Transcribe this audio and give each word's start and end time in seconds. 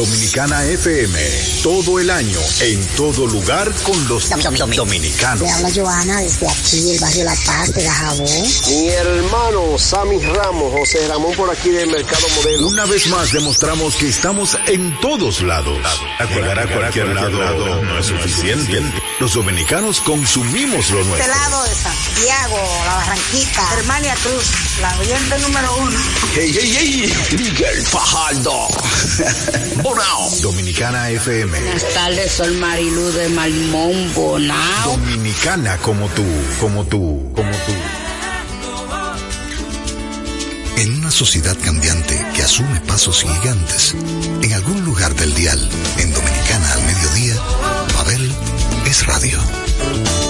Dominicana 0.00 0.64
FM, 0.64 1.18
todo 1.62 2.00
el 2.00 2.08
año, 2.08 2.38
en 2.60 2.82
todo 2.96 3.26
lugar 3.26 3.70
con 3.82 4.08
los 4.08 4.30
dominicanos. 4.74 5.42
Le 5.42 5.50
habla 5.50 5.70
Joana 5.74 6.20
desde 6.22 6.48
aquí, 6.48 6.92
el 6.92 7.00
barrio 7.00 7.24
La 7.24 7.34
Paz 7.44 7.74
de 7.74 7.84
Gajabó. 7.84 8.24
Mi 8.24 8.88
hermano 8.88 9.78
Sammy 9.78 10.18
Ramos, 10.20 10.72
José 10.72 11.06
Ramón 11.06 11.34
por 11.36 11.50
aquí 11.50 11.68
del 11.68 11.90
Mercado 11.90 12.26
Modelo. 12.34 12.68
Una 12.68 12.86
vez 12.86 13.08
más 13.08 13.30
demostramos 13.30 13.96
que 13.96 14.08
estamos 14.08 14.56
en 14.68 14.98
todos 15.00 15.42
lados. 15.42 15.78
Llegar 16.30 16.60
a 16.60 16.74
cualquier 16.74 17.08
lado 17.08 17.82
no 17.82 17.98
es 17.98 18.06
suficiente. 18.06 18.82
Los 19.20 19.34
dominicanos 19.34 20.00
consumimos 20.00 20.90
lo 20.90 21.04
nuestro. 21.04 21.16
Este 21.18 21.28
lado 21.28 21.62
de 21.64 21.74
Santiago, 21.74 22.56
La 22.86 22.94
Barranquita, 22.94 23.66
Germania 23.66 24.14
Cruz, 24.22 24.46
la 24.80 24.98
oyente 24.98 25.38
número 25.40 25.76
uno. 25.76 25.98
¡Hey, 26.34 26.50
hey, 26.58 26.74
hey! 26.78 27.36
Miguel 27.36 27.82
Fajardo. 27.82 28.66
Bonao. 29.82 30.30
Dominicana 30.40 31.10
FM. 31.10 31.60
Buenas 31.60 31.88
tardes, 31.92 32.32
soy 32.32 32.56
Marilu 32.56 33.12
de 33.12 33.28
Malimón 33.28 34.14
Bonao. 34.14 34.96
Dominicana 34.96 35.76
como 35.76 36.08
tú, 36.08 36.24
como 36.58 36.86
tú, 36.86 37.30
como 37.36 37.50
tú. 37.50 37.74
En 40.78 40.94
una 40.94 41.10
sociedad 41.10 41.58
cambiante 41.62 42.26
que 42.34 42.42
asume 42.42 42.80
pasos 42.80 43.22
gigantes, 43.22 43.94
en 44.40 44.52
algún 44.54 44.82
lugar 44.86 45.14
del 45.14 45.34
dial, 45.34 45.70
en 45.98 46.10
Dominicana 46.10 46.72
al 46.72 46.82
mediodía, 46.84 47.34
radio. 49.06 50.29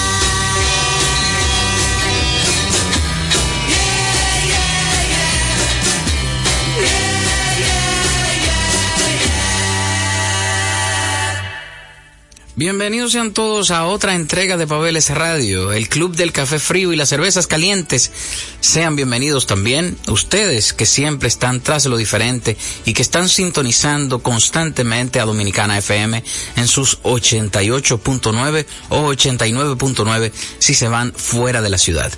Bienvenidos 12.61 13.13
sean 13.13 13.33
todos 13.33 13.71
a 13.71 13.87
otra 13.87 14.13
entrega 14.13 14.55
de 14.55 14.67
Pabeles 14.67 15.09
Radio, 15.09 15.73
el 15.73 15.89
club 15.89 16.15
del 16.15 16.31
café 16.31 16.59
frío 16.59 16.93
y 16.93 16.95
las 16.95 17.09
cervezas 17.09 17.47
calientes. 17.47 18.11
Sean 18.59 18.95
bienvenidos 18.95 19.47
también 19.47 19.97
ustedes 20.07 20.71
que 20.71 20.85
siempre 20.85 21.27
están 21.27 21.61
tras 21.61 21.87
lo 21.87 21.97
diferente 21.97 22.55
y 22.85 22.93
que 22.93 23.01
están 23.01 23.29
sintonizando 23.29 24.21
constantemente 24.21 25.19
a 25.19 25.25
Dominicana 25.25 25.79
FM 25.79 26.23
en 26.55 26.67
sus 26.67 27.01
88.9 27.01 28.67
o 28.89 29.11
89.9 29.11 30.31
si 30.59 30.75
se 30.75 30.87
van 30.87 31.13
fuera 31.13 31.63
de 31.63 31.69
la 31.71 31.79
ciudad. 31.79 32.13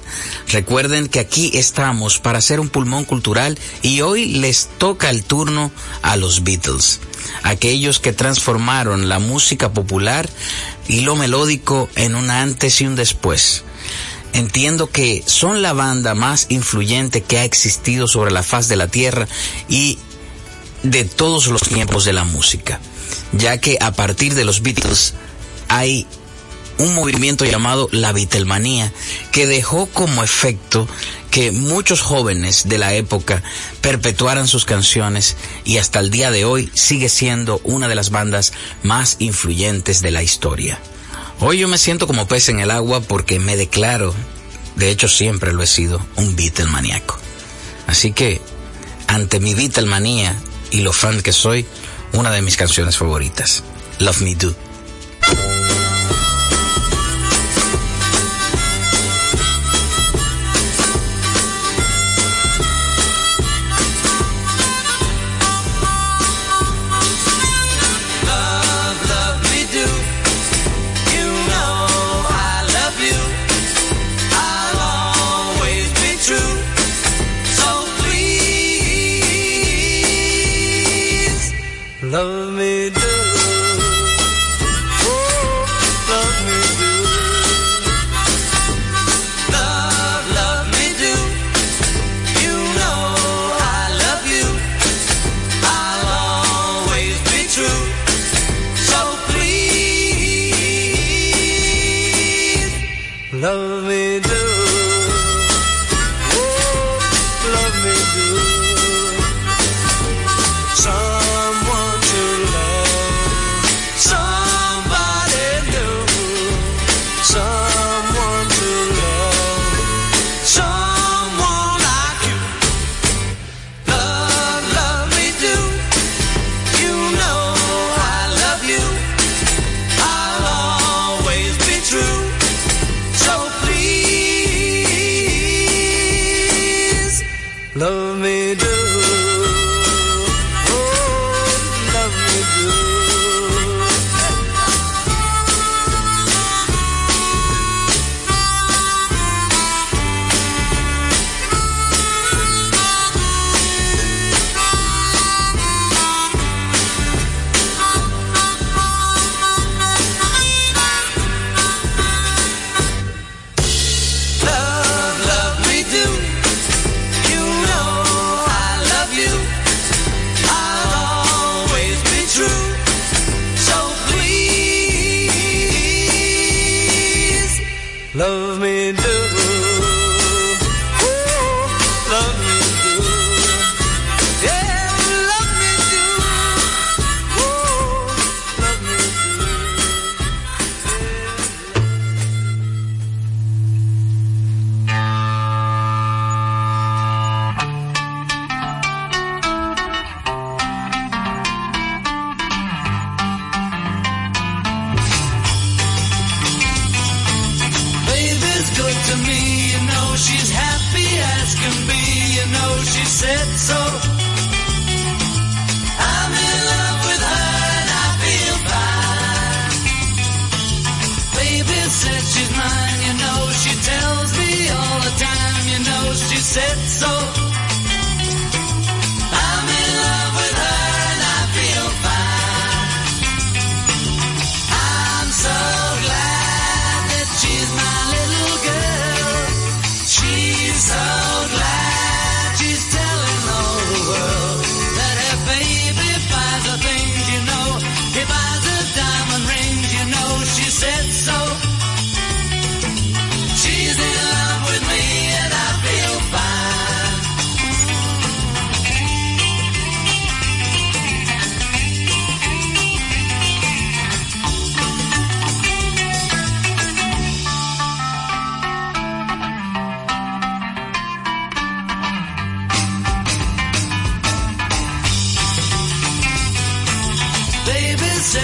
Recuerden 0.49 1.07
que 1.07 1.21
aquí 1.21 1.51
estamos 1.53 2.19
para 2.19 2.39
hacer 2.39 2.59
un 2.59 2.67
pulmón 2.67 3.05
cultural 3.05 3.57
y 3.81 4.01
hoy 4.01 4.25
les 4.25 4.67
toca 4.77 5.09
el 5.09 5.23
turno 5.23 5.71
a 6.01 6.17
los 6.17 6.43
Beatles 6.43 6.99
aquellos 7.43 7.99
que 7.99 8.13
transformaron 8.13 9.09
la 9.09 9.19
música 9.19 9.73
popular 9.73 10.29
y 10.87 11.01
lo 11.01 11.15
melódico 11.15 11.89
en 11.95 12.15
un 12.15 12.29
antes 12.29 12.81
y 12.81 12.87
un 12.87 12.95
después. 12.95 13.63
Entiendo 14.33 14.89
que 14.89 15.23
son 15.25 15.61
la 15.61 15.73
banda 15.73 16.15
más 16.15 16.47
influyente 16.49 17.21
que 17.21 17.37
ha 17.37 17.43
existido 17.43 18.07
sobre 18.07 18.31
la 18.31 18.41
faz 18.41 18.67
de 18.67 18.75
la 18.75 18.87
tierra 18.87 19.27
y 19.69 19.99
de 20.81 21.05
todos 21.05 21.47
los 21.47 21.61
tiempos 21.61 22.03
de 22.05 22.13
la 22.13 22.23
música, 22.23 22.79
ya 23.31 23.59
que 23.59 23.77
a 23.79 23.91
partir 23.91 24.33
de 24.33 24.43
los 24.43 24.61
Beatles 24.61 25.13
hay 25.69 26.07
un 26.77 26.95
movimiento 26.95 27.45
llamado 27.45 27.89
la 27.91 28.11
Beatlemanía 28.11 28.91
que 29.31 29.47
dejó 29.47 29.85
como 29.87 30.23
efecto 30.23 30.87
que 31.31 31.51
muchos 31.51 32.01
jóvenes 32.01 32.67
de 32.67 32.77
la 32.77 32.93
época 32.93 33.41
perpetuaran 33.81 34.47
sus 34.47 34.65
canciones 34.65 35.35
y 35.63 35.77
hasta 35.77 35.99
el 35.99 36.11
día 36.11 36.31
de 36.31 36.45
hoy 36.45 36.71
sigue 36.73 37.09
siendo 37.09 37.59
una 37.63 37.87
de 37.87 37.95
las 37.95 38.09
bandas 38.09 38.53
más 38.83 39.17
influyentes 39.19 40.01
de 40.01 40.11
la 40.11 40.23
historia. 40.23 40.79
Hoy 41.39 41.59
yo 41.59 41.67
me 41.67 41.77
siento 41.77 42.07
como 42.07 42.27
pez 42.27 42.49
en 42.49 42.59
el 42.59 42.71
agua 42.71 43.01
porque 43.01 43.39
me 43.39 43.57
declaro, 43.57 44.13
de 44.75 44.91
hecho 44.91 45.07
siempre 45.07 45.53
lo 45.53 45.63
he 45.63 45.67
sido, 45.67 46.05
un 46.15 46.35
Beatlemaníaco. 46.35 47.17
Así 47.87 48.13
que, 48.13 48.39
ante 49.07 49.39
mi 49.39 49.53
Beatlemanía 49.53 50.35
y 50.71 50.81
lo 50.81 50.93
fan 50.93 51.21
que 51.21 51.33
soy, 51.33 51.65
una 52.13 52.31
de 52.31 52.41
mis 52.41 52.57
canciones 52.57 52.97
favoritas, 52.97 53.63
Love 53.99 54.21
Me 54.21 54.35
Do. 54.35 54.55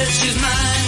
She's 0.10 0.42
mine, 0.42 0.79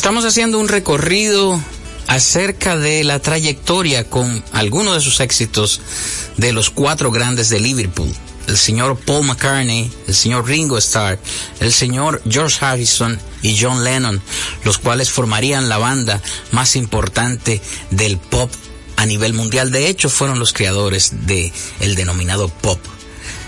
Estamos 0.00 0.24
haciendo 0.24 0.58
un 0.58 0.68
recorrido 0.68 1.62
acerca 2.06 2.74
de 2.74 3.04
la 3.04 3.18
trayectoria 3.18 4.08
con 4.08 4.42
algunos 4.50 4.94
de 4.94 5.02
sus 5.02 5.20
éxitos 5.20 5.82
de 6.38 6.54
los 6.54 6.70
cuatro 6.70 7.10
grandes 7.10 7.50
de 7.50 7.60
Liverpool. 7.60 8.10
El 8.48 8.56
señor 8.56 8.98
Paul 8.98 9.26
McCartney, 9.26 9.92
el 10.08 10.14
señor 10.14 10.46
Ringo 10.46 10.78
Starr, 10.78 11.18
el 11.60 11.70
señor 11.70 12.22
George 12.26 12.64
Harrison 12.64 13.20
y 13.42 13.58
John 13.60 13.84
Lennon, 13.84 14.22
los 14.64 14.78
cuales 14.78 15.10
formarían 15.10 15.68
la 15.68 15.76
banda 15.76 16.22
más 16.50 16.76
importante 16.76 17.60
del 17.90 18.16
pop 18.16 18.50
a 18.96 19.04
nivel 19.04 19.34
mundial. 19.34 19.70
De 19.70 19.86
hecho, 19.88 20.08
fueron 20.08 20.38
los 20.38 20.54
creadores 20.54 21.26
de 21.26 21.52
el 21.80 21.94
denominado 21.94 22.48
pop. 22.48 22.80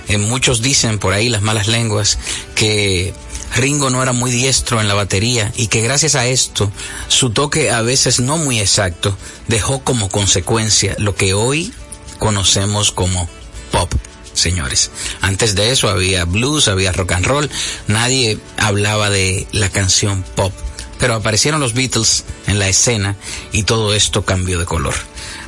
Eh, 0.09 0.19
muchos 0.19 0.61
dicen 0.61 0.99
por 0.99 1.15
ahí 1.15 1.31
las 1.31 1.41
malas 1.41 1.67
lenguas 1.67 2.19
que 2.55 3.15
Ringo 3.55 3.91
no 3.91 4.03
era 4.03 4.13
muy 4.13 4.31
diestro 4.31 4.81
en 4.81 4.89
la 4.89 4.95
batería 4.95 5.53
y 5.57 5.67
que 5.67 5.83
gracias 5.83 6.15
a 6.15 6.27
esto 6.27 6.71
su 7.09 7.31
toque 7.31 7.71
a 7.71 7.83
veces 7.83 8.21
no 8.21 8.39
muy 8.39 8.61
exacto 8.61 9.17
dejó 9.49 9.85
como 9.85 10.09
consecuencia 10.09 10.95
lo 10.99 11.15
que 11.15 11.35
hoy 11.35 11.73
conocemos 12.19 12.93
como 12.93 13.29
pop. 13.71 13.93
Señores, 14.33 14.91
antes 15.21 15.55
de 15.55 15.71
eso 15.71 15.91
había 15.91 16.25
blues, 16.25 16.69
había 16.69 16.93
rock 16.93 17.13
and 17.13 17.27
roll, 17.27 17.51
nadie 17.87 18.39
hablaba 18.57 19.11
de 19.11 19.47
la 19.53 19.69
canción 19.69 20.25
pop, 20.35 20.53
pero 20.99 21.15
aparecieron 21.15 21.61
los 21.61 21.75
Beatles 21.75 22.25
en 22.47 22.59
la 22.59 22.69
escena 22.69 23.17
y 23.53 23.65
todo 23.65 23.93
esto 23.93 24.25
cambió 24.25 24.59
de 24.59 24.65
color. 24.65 24.95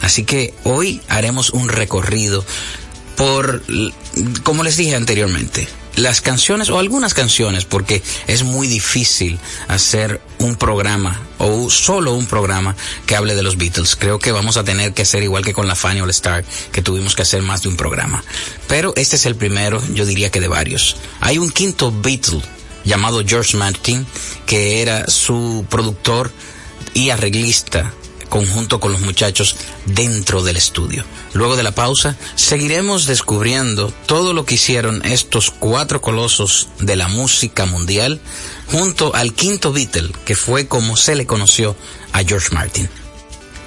Así 0.03 0.25
que 0.25 0.53
hoy 0.65 1.01
haremos 1.09 1.51
un 1.51 1.69
recorrido 1.71 2.45
por, 3.17 3.63
como 4.43 4.65
les 4.65 4.77
dije 4.77 4.97
anteriormente, 4.97 5.67
las 5.97 6.21
canciones 6.21 6.71
o 6.71 6.79
algunas 6.79 7.15
canciones, 7.15 7.65
porque 7.65 8.03
es 8.27 8.43
muy 8.43 8.67
difícil 8.67 9.39
hacer 9.69 10.21
un 10.39 10.57
programa 10.57 11.21
o 11.39 11.71
solo 11.71 12.15
un 12.15 12.27
programa 12.27 12.77
que 13.07 13.17
hable 13.17 13.35
de 13.35 13.43
los 13.43 13.57
Beatles. 13.57 13.97
Creo 13.97 14.19
que 14.19 14.33
vamos 14.33 14.57
a 14.57 14.65
tener 14.65 14.93
que 14.93 15.03
hacer 15.03 15.23
igual 15.23 15.45
que 15.45 15.53
con 15.53 15.67
la 15.67 15.75
Fanny 15.75 16.01
All 16.01 16.11
Star, 16.11 16.45
que 16.73 16.83
tuvimos 16.83 17.15
que 17.15 17.23
hacer 17.23 17.43
más 17.43 17.63
de 17.63 17.69
un 17.69 17.77
programa. 17.77 18.23
Pero 18.69 18.93
este 18.97 19.17
es 19.17 19.27
el 19.27 19.37
primero, 19.37 19.83
yo 19.93 20.07
diría 20.07 20.31
que 20.31 20.41
de 20.41 20.49
varios. 20.49 20.97
Hay 21.21 21.39
un 21.39 21.51
quinto 21.51 21.93
Beatle 21.93 22.43
llamado 22.85 23.23
George 23.27 23.57
Martin, 23.57 24.07
que 24.47 24.83
era 24.83 25.07
su 25.09 25.67
productor 25.69 26.31
y 26.93 27.11
arreglista 27.11 27.93
conjunto 28.35 28.81
con 28.81 28.91
los 28.91 29.01
muchachos 29.01 29.55
dentro 29.87 30.43
del 30.43 30.57
estudio. 30.57 31.05
Luego 31.35 31.55
de 31.55 31.63
la 31.63 31.71
pausa, 31.71 32.17
seguiremos 32.35 33.07
descubriendo 33.07 33.95
todo 34.07 34.35
lo 34.35 34.45
que 34.45 34.57
hicieron 34.57 35.05
estos 35.05 35.53
cuatro 35.53 36.01
colosos 36.01 36.67
de 36.81 36.97
la 36.97 37.07
música 37.07 37.65
mundial 37.65 38.21
junto 38.67 39.15
al 39.15 39.35
quinto 39.35 39.73
Beatle, 39.73 40.11
que 40.25 40.35
fue 40.35 40.67
como 40.67 40.97
se 40.97 41.15
le 41.15 41.27
conoció 41.27 41.77
a 42.13 42.25
George 42.25 42.53
Martin. 42.53 42.89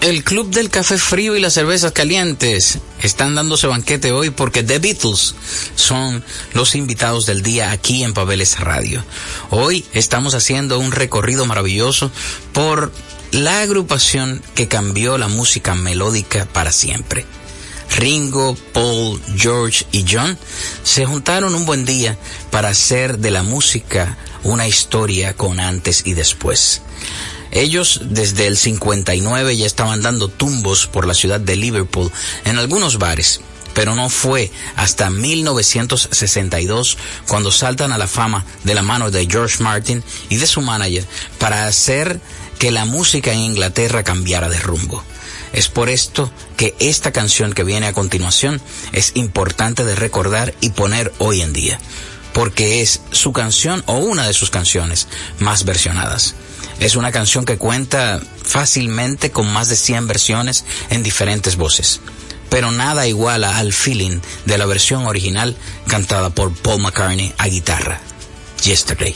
El 0.02 0.26
Club 0.26 0.50
del 0.50 0.70
Café 0.70 0.98
Frío 0.98 1.38
y 1.38 1.40
las 1.40 1.54
Cervezas 1.54 1.94
Calientes 1.94 2.80
están 3.02 3.36
dándose 3.36 3.68
banquete 3.68 4.12
hoy 4.12 4.32
porque 4.32 4.64
The 4.64 4.80
Beatles 4.80 5.34
son 5.76 6.26
los 6.54 6.76
invitados 6.76 7.26
del 7.26 7.42
día 7.42 7.72
aquí 7.72 8.04
en 8.04 8.14
Pabeles 8.14 8.60
Radio. 8.60 9.02
Hoy 9.50 9.86
estamos 9.94 10.34
haciendo 10.34 10.78
un 10.78 10.92
recorrido 10.92 11.46
maravilloso 11.46 12.12
por 12.52 12.92
la 13.32 13.62
agrupación 13.62 14.42
que 14.56 14.68
cambió 14.68 15.18
la 15.18 15.28
música 15.28 15.76
melódica 15.76 16.46
para 16.46 16.72
siempre. 16.72 17.26
Ringo, 17.96 18.56
Paul, 18.74 19.22
George 19.36 19.86
y 19.92 20.06
John 20.10 20.38
se 20.84 21.06
juntaron 21.06 21.56
un 21.56 21.66
buen 21.66 21.86
día 21.86 22.18
para 22.52 22.70
hacer 22.70 23.18
de 23.20 23.32
la 23.32 23.44
música 23.44 24.18
una 24.44 24.68
historia 24.68 25.34
con 25.34 25.60
antes 25.60 26.04
y 26.06 26.14
después. 26.14 26.82
Ellos 27.52 28.02
desde 28.04 28.48
el 28.48 28.58
59 28.58 29.56
ya 29.58 29.66
estaban 29.66 30.02
dando 30.02 30.28
tumbos 30.28 30.88
por 30.88 31.08
la 31.08 31.14
ciudad 31.14 31.40
de 31.40 31.56
Liverpool 31.56 32.12
en 32.46 32.58
algunos 32.60 33.00
bares, 33.00 33.42
pero 33.74 33.96
no 33.96 34.10
fue 34.10 34.52
hasta 34.76 35.10
1962 35.10 36.98
cuando 37.28 37.52
saltan 37.52 37.92
a 37.92 37.98
la 37.98 38.08
fama 38.08 38.46
de 38.64 38.76
la 38.76 38.82
mano 38.82 39.12
de 39.12 39.28
George 39.30 39.64
Martin 39.64 40.04
y 40.30 40.38
de 40.38 40.48
su 40.48 40.62
manager 40.62 41.06
para 41.40 41.68
hacer 41.68 42.20
que 42.58 42.72
la 42.72 42.86
música 42.86 43.32
en 43.32 43.40
Inglaterra 43.40 44.04
cambiara 44.04 44.50
de 44.50 44.60
rumbo. 44.60 45.04
Es 45.54 45.70
por 45.70 45.90
esto 45.90 46.32
que 46.56 46.76
esta 46.80 47.12
canción 47.12 47.54
que 47.54 47.64
viene 47.64 47.88
a 47.88 47.94
continuación 47.94 48.62
es 48.92 49.12
importante 49.16 49.86
de 49.86 49.96
recordar 49.96 50.54
y 50.62 50.72
poner 50.72 51.14
hoy 51.20 51.42
en 51.42 51.54
día, 51.54 51.80
porque 52.34 52.82
es 52.82 53.02
su 53.12 53.32
canción 53.32 53.84
o 53.86 53.98
una 53.98 54.28
de 54.28 54.34
sus 54.34 54.50
canciones 54.50 55.08
más 55.40 55.64
versionadas. 55.64 56.36
Es 56.80 56.96
una 56.96 57.12
canción 57.12 57.46
que 57.46 57.58
cuenta 57.58 58.22
fácilmente 58.44 59.32
con 59.32 59.52
más 59.52 59.68
de 59.68 59.76
100 59.76 60.08
versiones 60.08 60.66
en 60.90 61.02
diferentes 61.02 61.56
voces, 61.56 62.02
pero 62.50 62.72
nada 62.72 63.08
iguala 63.08 63.58
al 63.58 63.74
feeling 63.74 64.20
de 64.46 64.58
la 64.58 64.66
versión 64.66 65.08
original 65.08 65.56
cantada 65.88 66.30
por 66.30 66.54
Paul 66.54 66.82
McCartney 66.82 67.34
a 67.38 67.48
guitarra, 67.48 68.00
Yesterday. 68.64 69.16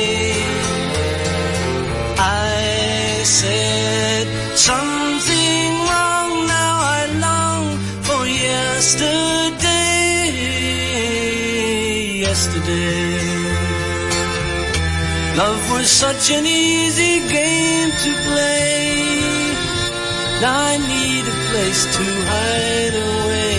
Was 15.81 15.89
such 15.89 16.29
an 16.29 16.45
easy 16.45 17.19
game 17.27 17.89
to 18.03 18.11
play. 18.27 18.93
Now 20.39 20.57
I 20.73 20.77
need 20.77 21.23
a 21.25 21.37
place 21.49 21.81
to 21.97 22.05
hide 22.31 22.95
away. 23.09 23.55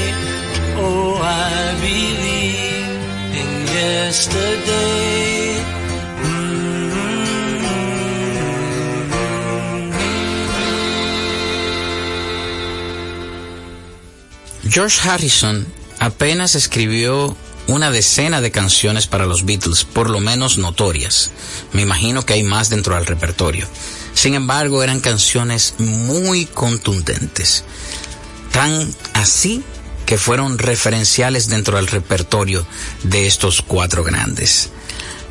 Oh, 0.84 1.18
I 1.20 1.64
believe 1.86 3.02
in 3.40 3.50
yesterday. 3.66 5.02
George 14.74 15.00
Harrison 15.00 15.66
apenas 15.98 16.54
escribió 16.54 17.36
una 17.72 17.90
decena 17.90 18.40
de 18.40 18.50
canciones 18.50 19.06
para 19.06 19.26
los 19.26 19.44
Beatles, 19.44 19.84
por 19.84 20.10
lo 20.10 20.20
menos 20.20 20.58
notorias. 20.58 21.30
Me 21.72 21.82
imagino 21.82 22.24
que 22.24 22.34
hay 22.34 22.42
más 22.42 22.68
dentro 22.68 22.94
del 22.94 23.06
repertorio. 23.06 23.66
Sin 24.14 24.34
embargo, 24.34 24.82
eran 24.82 25.00
canciones 25.00 25.74
muy 25.78 26.46
contundentes. 26.46 27.64
Tan 28.52 28.94
así 29.14 29.64
que 30.04 30.18
fueron 30.18 30.58
referenciales 30.58 31.48
dentro 31.48 31.76
del 31.76 31.86
repertorio 31.86 32.66
de 33.04 33.26
estos 33.26 33.62
cuatro 33.62 34.04
grandes. 34.04 34.68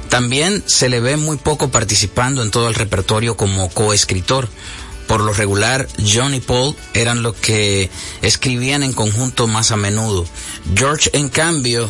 También 0.10 0.64
se 0.66 0.90
le 0.90 1.00
ve 1.00 1.18
muy 1.18 1.38
poco 1.38 1.70
participando 1.70 2.42
en 2.42 2.52
todo 2.52 2.68
el 2.68 2.76
repertorio 2.76 3.38
como 3.38 3.70
coescritor. 3.70 4.50
Por 5.08 5.22
lo 5.22 5.34
regular, 5.34 5.88
John 6.12 6.34
y 6.34 6.40
Paul 6.40 6.76
eran 6.94 7.22
los 7.22 7.36
que 7.36 7.90
escribían 8.22 8.82
en 8.82 8.94
conjunto 8.94 9.48
más 9.48 9.72
a 9.72 9.78
menudo. 9.78 10.26
George, 10.76 11.10
en 11.14 11.30
cambio, 11.30 11.90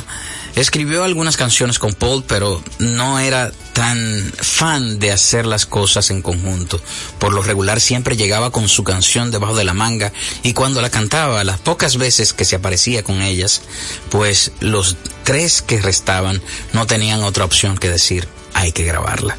escribió 0.55 1.03
algunas 1.03 1.37
canciones 1.37 1.79
con 1.79 1.93
Paul, 1.93 2.23
pero 2.27 2.61
no 2.79 3.19
era 3.19 3.51
tan 3.73 4.31
fan 4.37 4.99
de 4.99 5.11
hacer 5.11 5.45
las 5.45 5.65
cosas 5.65 6.09
en 6.09 6.21
conjunto. 6.21 6.81
Por 7.19 7.33
lo 7.33 7.41
regular 7.41 7.79
siempre 7.79 8.17
llegaba 8.17 8.51
con 8.51 8.67
su 8.67 8.83
canción 8.83 9.31
debajo 9.31 9.55
de 9.55 9.63
la 9.63 9.73
manga 9.73 10.11
y 10.43 10.53
cuando 10.53 10.81
la 10.81 10.89
cantaba, 10.89 11.43
las 11.43 11.59
pocas 11.59 11.97
veces 11.97 12.33
que 12.33 12.45
se 12.45 12.55
aparecía 12.55 13.03
con 13.03 13.21
ellas, 13.21 13.61
pues 14.09 14.51
los 14.59 14.97
tres 15.23 15.61
que 15.61 15.81
restaban 15.81 16.41
no 16.73 16.87
tenían 16.87 17.23
otra 17.23 17.45
opción 17.45 17.77
que 17.77 17.89
decir, 17.89 18.27
hay 18.53 18.71
que 18.71 18.83
grabarla. 18.83 19.37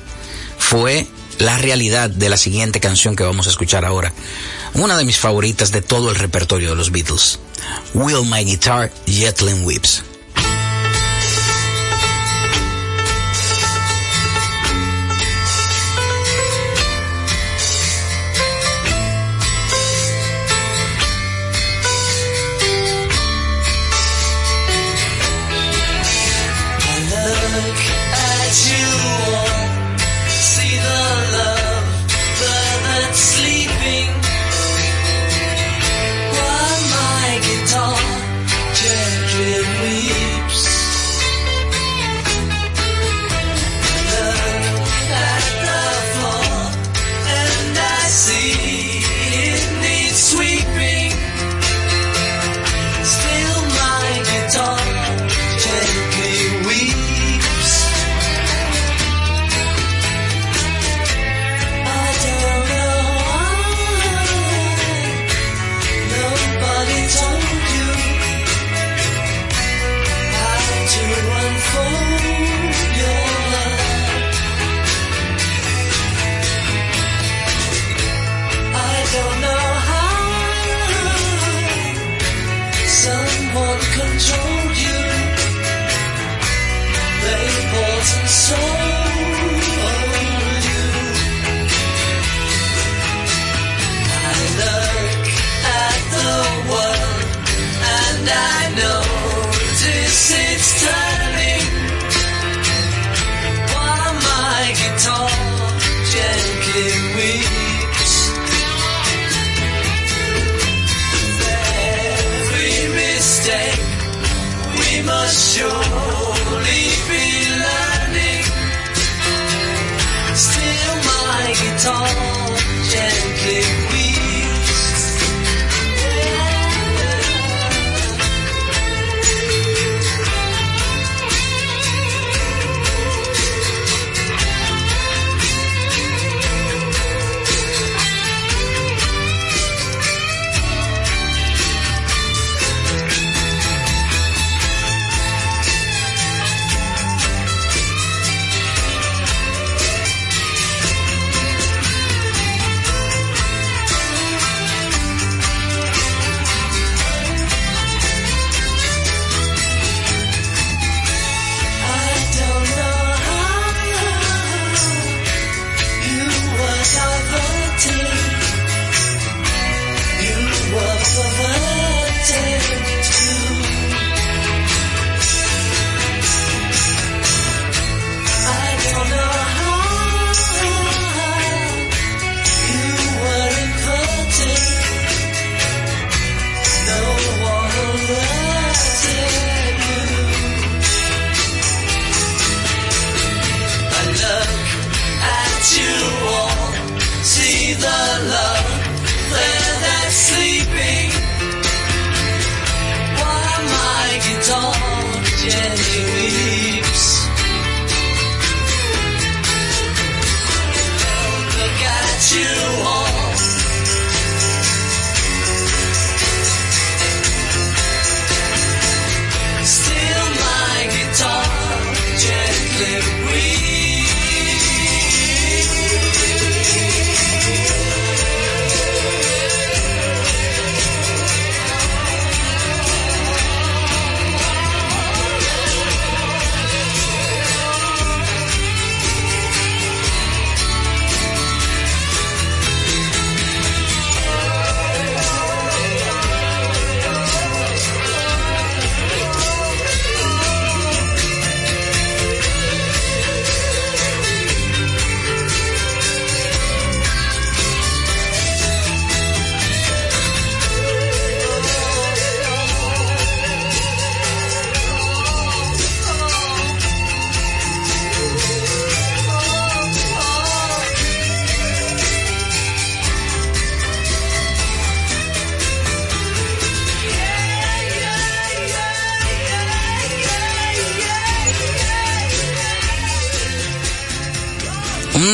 Fue 0.58 1.06
la 1.38 1.58
realidad 1.58 2.08
de 2.08 2.28
la 2.28 2.36
siguiente 2.36 2.80
canción 2.80 3.16
que 3.16 3.24
vamos 3.24 3.46
a 3.46 3.50
escuchar 3.50 3.84
ahora. 3.84 4.12
Una 4.74 4.96
de 4.96 5.04
mis 5.04 5.18
favoritas 5.18 5.72
de 5.72 5.82
todo 5.82 6.10
el 6.10 6.16
repertorio 6.16 6.70
de 6.70 6.76
los 6.76 6.90
Beatles. 6.92 7.38
Will 7.94 8.24
My 8.24 8.44
Guitar 8.44 8.92
Jetlin 9.06 9.64
Whips. 9.64 10.04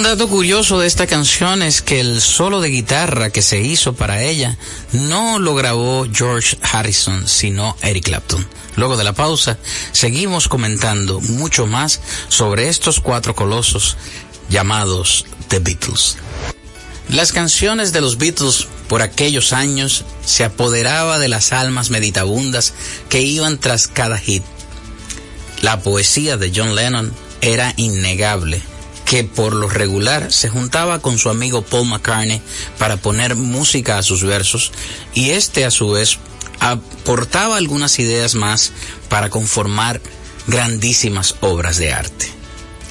Dato 0.09 0.29
curioso 0.31 0.81
de 0.81 0.87
esta 0.87 1.07
canción 1.07 1.61
es 1.61 1.83
que 1.83 2.01
el 2.01 2.23
solo 2.23 2.63
de 2.63 2.71
guitarra 2.71 3.29
que 3.29 3.43
se 3.43 3.61
hizo 3.61 3.93
para 3.93 4.23
ella 4.23 4.57
no 4.93 5.39
lo 5.39 5.55
grabó 5.55 6.07
George 6.11 6.57
Harrison, 6.63 7.29
sino 7.29 7.77
Eric 7.83 8.05
Clapton. 8.05 8.49
Luego 8.77 8.97
de 8.97 9.05
la 9.05 9.13
pausa, 9.13 9.59
seguimos 9.93 10.49
comentando 10.49 11.21
mucho 11.21 11.67
más 11.67 12.01
sobre 12.29 12.71
estos 12.71 13.01
cuatro 13.01 13.35
colosos 13.35 13.99
llamados 14.49 15.27
The 15.49 15.59
Beatles. 15.59 16.17
Las 17.11 17.33
canciones 17.33 17.93
de 17.93 18.01
los 18.01 18.17
Beatles 18.17 18.67
por 18.89 19.03
aquellos 19.03 19.53
años 19.53 20.07
se 20.25 20.43
apoderaba 20.43 21.19
de 21.19 21.29
las 21.29 21.53
almas 21.53 21.91
meditabundas 21.91 22.73
que 23.11 23.21
iban 23.21 23.59
tras 23.59 23.89
cada 23.89 24.17
hit. 24.17 24.43
La 25.61 25.83
poesía 25.83 26.39
de 26.39 26.51
John 26.55 26.75
Lennon 26.75 27.13
era 27.43 27.75
innegable 27.77 28.63
que 29.09 29.25
por 29.25 29.55
lo 29.55 29.71
regular 29.71 30.31
se 30.31 30.51
juntaba 30.51 31.01
con 31.01 31.19
su 31.19 31.31
amigo 31.31 31.63
Paul 31.63 31.89
McCartney 31.89 32.43
para 32.79 32.99
poner 32.99 33.37
música 33.37 33.97
a 33.97 34.03
sus 34.03 34.23
versos 34.23 34.71
y 35.15 35.31
este 35.31 35.65
a 35.65 35.71
su 35.71 35.91
vez 35.91 36.19
aportaba 36.61 37.57
algunas 37.57 37.99
ideas 37.99 38.35
más 38.35 38.73
para 39.09 39.31
conformar 39.31 40.03
grandísimas 40.47 41.37
obras 41.41 41.79
de 41.79 41.93
arte. 41.93 42.27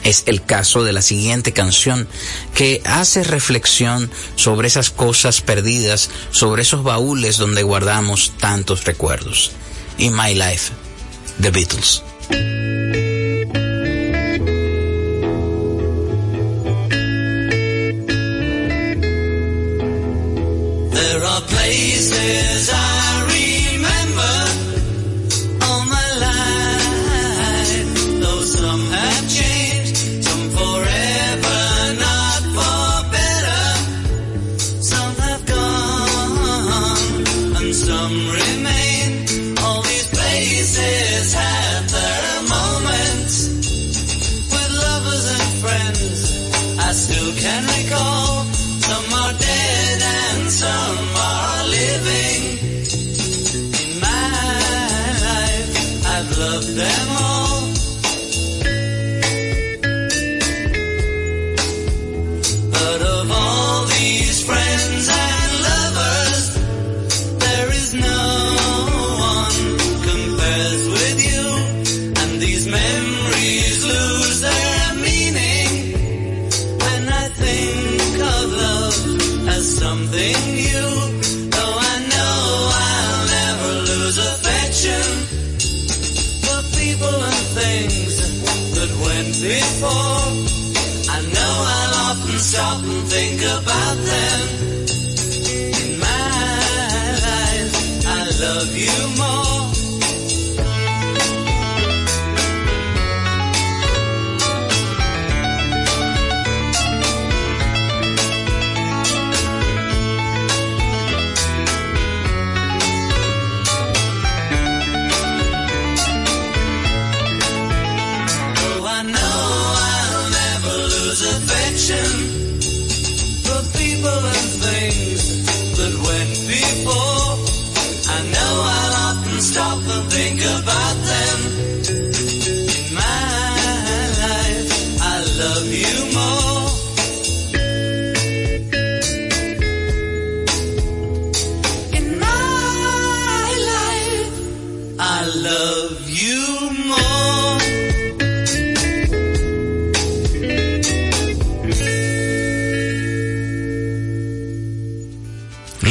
Es 0.03 0.23
el 0.25 0.43
caso 0.43 0.83
de 0.83 0.93
la 0.93 1.03
siguiente 1.03 1.53
canción 1.53 2.07
que 2.55 2.81
hace 2.85 3.23
reflexión 3.23 4.09
sobre 4.35 4.69
esas 4.69 4.89
cosas 4.89 5.41
perdidas, 5.41 6.09
sobre 6.31 6.63
esos 6.63 6.81
baúles 6.83 7.37
donde 7.37 7.61
guardamos 7.61 8.33
tantos 8.39 8.85
recuerdos. 8.85 9.51
In 9.99 10.15
My 10.15 10.33
Life, 10.33 10.71
The 11.41 11.51
Beatles. 11.51 12.01
Places 21.47 22.69
I 22.73 22.86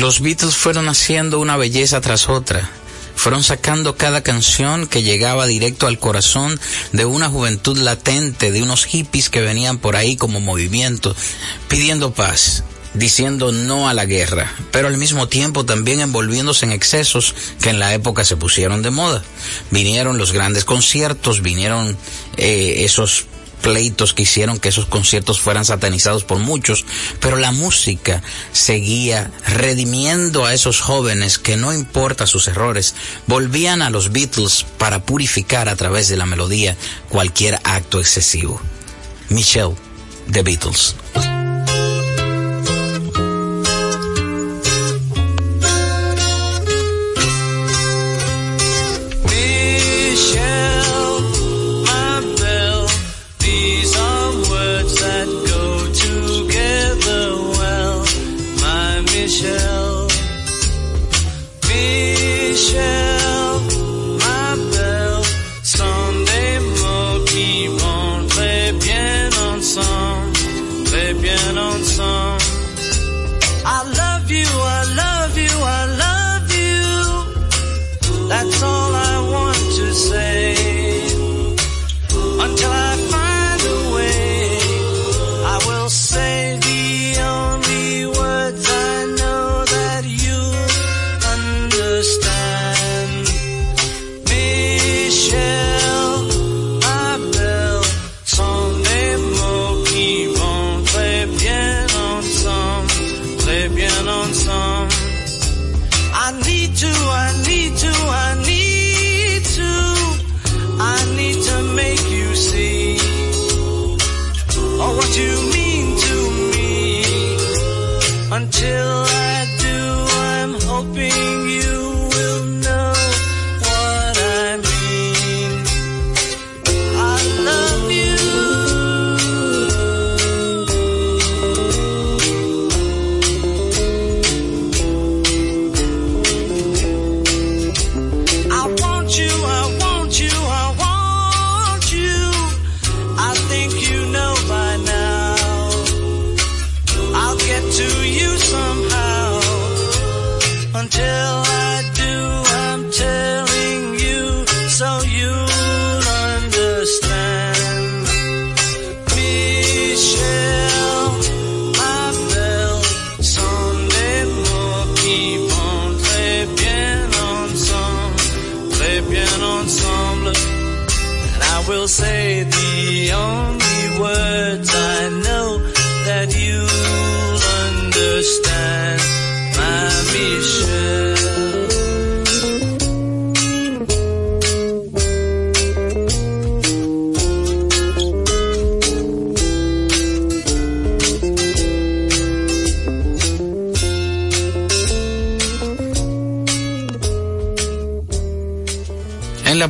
Los 0.06 0.20
Beatles 0.20 0.54
fueron 0.54 0.88
haciendo 0.88 1.40
una 1.40 1.56
belleza 1.56 2.00
tras 2.00 2.28
otra. 2.28 2.70
Fueron 3.16 3.42
sacando 3.42 3.96
cada 3.96 4.22
canción 4.22 4.86
que 4.86 5.02
llegaba 5.02 5.48
directo 5.48 5.88
al 5.88 5.98
corazón 5.98 6.60
de 6.92 7.04
una 7.04 7.28
juventud 7.28 7.76
latente, 7.76 8.52
de 8.52 8.62
unos 8.62 8.84
hippies 8.84 9.30
que 9.30 9.40
venían 9.40 9.78
por 9.78 9.96
ahí 9.96 10.14
como 10.14 10.38
movimiento, 10.40 11.16
pidiendo 11.66 12.14
paz, 12.14 12.62
diciendo 12.94 13.50
no 13.50 13.88
a 13.88 13.94
la 13.94 14.04
guerra, 14.04 14.52
pero 14.70 14.86
al 14.86 14.96
mismo 14.96 15.26
tiempo 15.26 15.66
también 15.66 15.98
envolviéndose 15.98 16.66
en 16.66 16.70
excesos 16.70 17.34
que 17.60 17.70
en 17.70 17.80
la 17.80 17.92
época 17.92 18.24
se 18.24 18.36
pusieron 18.36 18.82
de 18.82 18.90
moda. 18.90 19.24
Vinieron 19.72 20.18
los 20.18 20.30
grandes 20.30 20.64
conciertos, 20.64 21.42
vinieron 21.42 21.98
eh, 22.36 22.84
esos 22.84 23.26
pleitos 23.66 24.14
que 24.14 24.22
hicieron 24.22 24.60
que 24.60 24.68
esos 24.68 24.86
conciertos 24.86 25.40
fueran 25.40 25.64
satanizados 25.64 26.22
por 26.22 26.38
muchos, 26.38 26.86
pero 27.18 27.36
la 27.36 27.50
música 27.50 28.22
seguía 28.52 29.32
redimiendo 29.44 30.46
a 30.46 30.54
esos 30.54 30.80
jóvenes 30.80 31.40
que 31.40 31.56
no 31.56 31.72
importa 31.72 32.28
sus 32.28 32.46
errores, 32.46 32.94
volvían 33.26 33.82
a 33.82 33.90
los 33.90 34.12
Beatles 34.12 34.64
para 34.78 35.02
purificar 35.02 35.68
a 35.68 35.74
través 35.74 36.06
de 36.06 36.16
la 36.16 36.26
melodía 36.26 36.76
cualquier 37.08 37.58
acto 37.64 37.98
excesivo. 37.98 38.60
Michelle, 39.30 39.74
The 40.30 40.44
Beatles. 40.44 40.94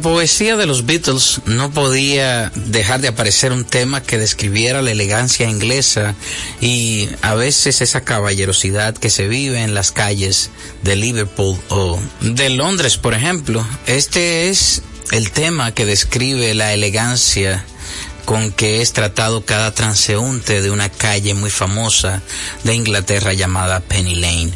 Poesía 0.06 0.54
de 0.56 0.66
los 0.66 0.86
Beatles 0.86 1.40
no 1.46 1.72
podía 1.72 2.52
dejar 2.54 3.00
de 3.00 3.08
aparecer 3.08 3.50
un 3.50 3.64
tema 3.64 4.04
que 4.04 4.18
describiera 4.18 4.80
la 4.80 4.92
elegancia 4.92 5.50
inglesa 5.50 6.14
y 6.60 7.08
a 7.22 7.34
veces 7.34 7.80
esa 7.80 8.02
caballerosidad 8.02 8.96
que 8.96 9.10
se 9.10 9.26
vive 9.26 9.62
en 9.64 9.74
las 9.74 9.90
calles 9.90 10.50
de 10.84 10.94
Liverpool 10.94 11.58
o 11.70 11.98
de 12.20 12.50
Londres, 12.50 12.98
por 12.98 13.14
ejemplo. 13.14 13.66
Este 13.86 14.48
es 14.48 14.82
el 15.10 15.32
tema 15.32 15.74
que 15.74 15.84
describe 15.84 16.54
la 16.54 16.72
elegancia 16.72 17.64
con 18.26 18.52
que 18.52 18.82
es 18.82 18.92
tratado 18.92 19.44
cada 19.44 19.74
transeúnte 19.74 20.62
de 20.62 20.70
una 20.70 20.88
calle 20.88 21.34
muy 21.34 21.50
famosa 21.50 22.22
de 22.62 22.76
Inglaterra 22.76 23.32
llamada 23.32 23.80
Penny 23.80 24.14
Lane. 24.14 24.52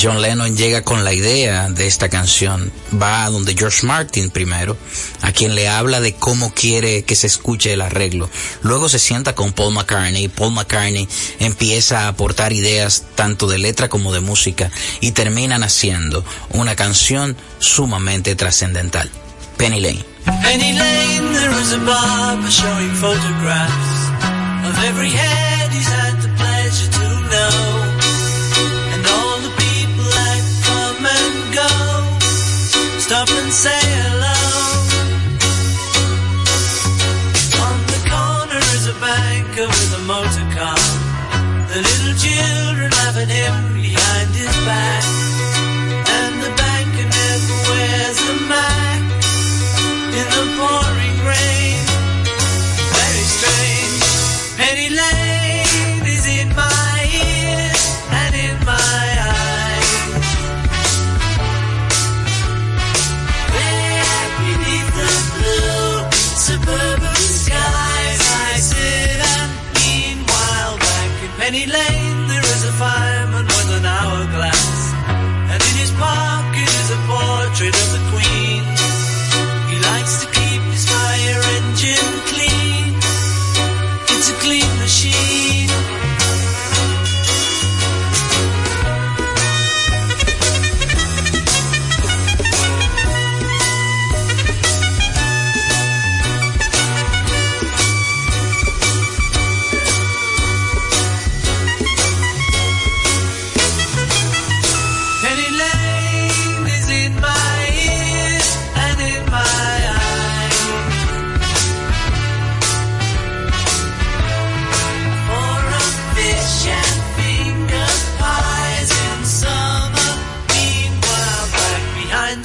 John 0.00 0.22
Lennon 0.22 0.56
llega 0.56 0.82
con 0.82 1.04
la 1.04 1.12
idea 1.12 1.68
de 1.68 1.86
esta 1.86 2.08
canción, 2.08 2.72
va 3.00 3.24
a 3.24 3.30
donde 3.30 3.54
George 3.54 3.86
Martin 3.86 4.30
primero, 4.30 4.76
a 5.20 5.32
quien 5.32 5.54
le 5.54 5.68
habla 5.68 6.00
de 6.00 6.14
cómo 6.14 6.52
quiere 6.54 7.04
que 7.04 7.16
se 7.16 7.26
escuche 7.26 7.72
el 7.72 7.80
arreglo. 7.82 8.30
Luego 8.62 8.88
se 8.88 8.98
sienta 8.98 9.34
con 9.34 9.52
Paul 9.52 9.74
McCartney, 9.74 10.28
Paul 10.28 10.52
McCartney 10.52 11.08
empieza 11.40 12.00
a 12.00 12.08
aportar 12.08 12.52
ideas 12.52 13.04
tanto 13.14 13.46
de 13.46 13.58
letra 13.58 13.88
como 13.88 14.12
de 14.12 14.20
música 14.20 14.70
y 15.00 15.12
terminan 15.12 15.62
haciendo 15.62 16.24
una 16.50 16.74
canción 16.74 17.36
sumamente 17.58 18.34
trascendental. 18.34 19.10
Penny 19.56 19.80
Lane. 19.80 20.04
Penny 20.24 20.72
Lane, 20.72 21.32
there 21.32 21.52
is 21.60 21.72
a 21.72 22.50
showing 22.50 22.90
photographs 22.94 24.10
of 24.66 24.84
every 24.84 25.10
head 25.10 25.70
he's 25.72 25.86
had 25.86 26.20
the 26.20 26.28
pleasure 26.36 26.90
to 26.90 27.30
know. 27.30 27.71
Say 33.52 33.81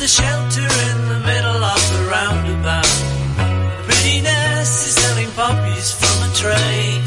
the 0.07 0.23
shelter 0.23 0.69
in 0.89 0.99
the 1.09 1.19
middle 1.19 1.63
of 1.75 1.81
the 1.91 2.01
roundabout, 2.09 2.95
pretty 3.83 4.21
Ness 4.21 4.87
is 4.87 4.95
selling 4.95 5.29
poppies 5.31 5.91
from 5.99 6.17
a 6.23 6.33
tray. 6.33 7.03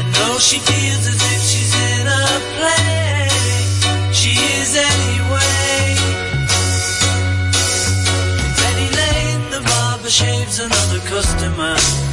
And 0.00 0.08
though 0.14 0.38
she 0.38 0.58
feels 0.58 1.04
as 1.12 1.20
if 1.32 1.40
she's 1.50 1.74
in 1.92 2.06
a 2.06 2.26
play, 2.56 3.28
she 4.12 4.32
is 4.56 4.70
anyway. 4.92 5.84
In 8.40 8.50
Penny 8.60 8.88
Lane, 9.00 9.44
the 9.50 9.60
barber 9.68 10.08
shaves 10.08 10.60
another 10.60 11.00
customer. 11.12 12.07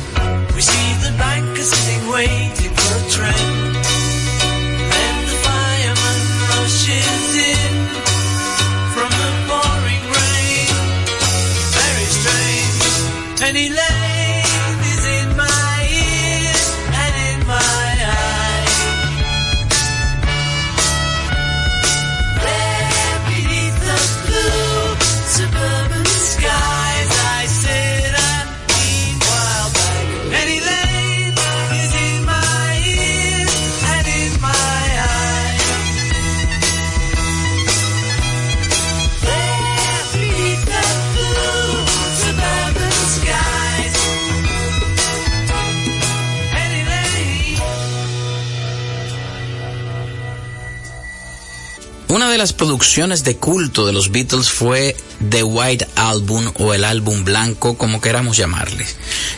De 52.36 52.40
las 52.40 52.52
producciones 52.52 53.24
de 53.24 53.38
culto 53.38 53.86
de 53.86 53.94
los 53.94 54.12
Beatles 54.12 54.50
fue 54.50 54.94
The 55.30 55.44
White 55.44 55.88
Album 55.96 56.52
o 56.56 56.74
el 56.74 56.84
álbum 56.84 57.24
blanco, 57.24 57.78
como 57.78 58.02
queramos 58.02 58.36
llamarle. 58.36 58.86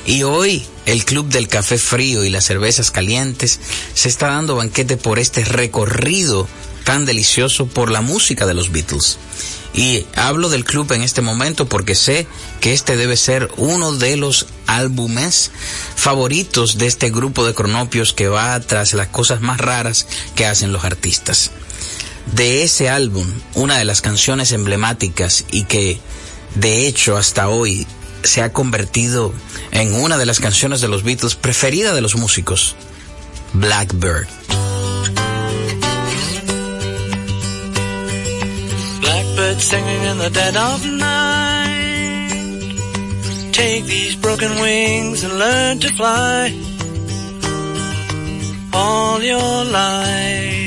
Y 0.07 0.23
hoy 0.23 0.65
el 0.87 1.05
Club 1.05 1.29
del 1.29 1.47
Café 1.47 1.77
Frío 1.77 2.23
y 2.23 2.31
las 2.31 2.45
Cervezas 2.45 2.89
Calientes 2.89 3.59
se 3.93 4.09
está 4.09 4.29
dando 4.29 4.55
banquete 4.55 4.97
por 4.97 5.19
este 5.19 5.45
recorrido 5.45 6.47
tan 6.85 7.05
delicioso 7.05 7.67
por 7.67 7.91
la 7.91 8.01
música 8.01 8.47
de 8.47 8.55
los 8.55 8.71
Beatles. 8.71 9.19
Y 9.75 10.07
hablo 10.15 10.49
del 10.49 10.65
club 10.65 10.91
en 10.91 11.03
este 11.03 11.21
momento 11.21 11.69
porque 11.69 11.93
sé 11.93 12.25
que 12.61 12.73
este 12.73 12.97
debe 12.97 13.15
ser 13.15 13.51
uno 13.57 13.91
de 13.91 14.17
los 14.17 14.47
álbumes 14.65 15.51
favoritos 15.95 16.79
de 16.79 16.87
este 16.87 17.11
grupo 17.11 17.45
de 17.45 17.53
cronopios 17.53 18.13
que 18.13 18.27
va 18.27 18.59
tras 18.59 18.95
las 18.95 19.09
cosas 19.09 19.39
más 19.39 19.59
raras 19.59 20.07
que 20.33 20.47
hacen 20.47 20.71
los 20.71 20.83
artistas 20.83 21.51
de 22.33 22.63
ese 22.63 22.89
álbum, 22.89 23.25
una 23.55 23.77
de 23.77 23.85
las 23.85 24.01
canciones 24.01 24.51
emblemáticas 24.51 25.45
y 25.51 25.63
que 25.63 25.99
de 26.55 26.87
hecho 26.87 27.17
hasta 27.17 27.49
hoy 27.49 27.87
se 28.23 28.41
ha 28.41 28.51
convertido 28.51 29.33
en 29.71 29.93
una 29.93 30.17
de 30.17 30.25
las 30.25 30.39
canciones 30.39 30.81
de 30.81 30.87
los 30.87 31.03
Beatles 31.03 31.35
preferida 31.35 31.93
de 31.93 32.01
los 32.01 32.15
músicos, 32.15 32.75
Blackbird. 33.53 34.27
Blackbird 39.01 39.59
singing 39.59 40.03
in 40.03 40.17
the 40.17 40.29
dead 40.29 40.57
of 40.57 40.85
night. 40.85 41.87
Take 43.53 43.85
these 43.85 44.15
broken 44.15 44.59
wings 44.61 45.23
and 45.23 45.39
learn 45.39 45.79
to 45.79 45.89
fly 45.95 46.53
all 48.73 49.23
your 49.23 49.65
life. 49.65 50.66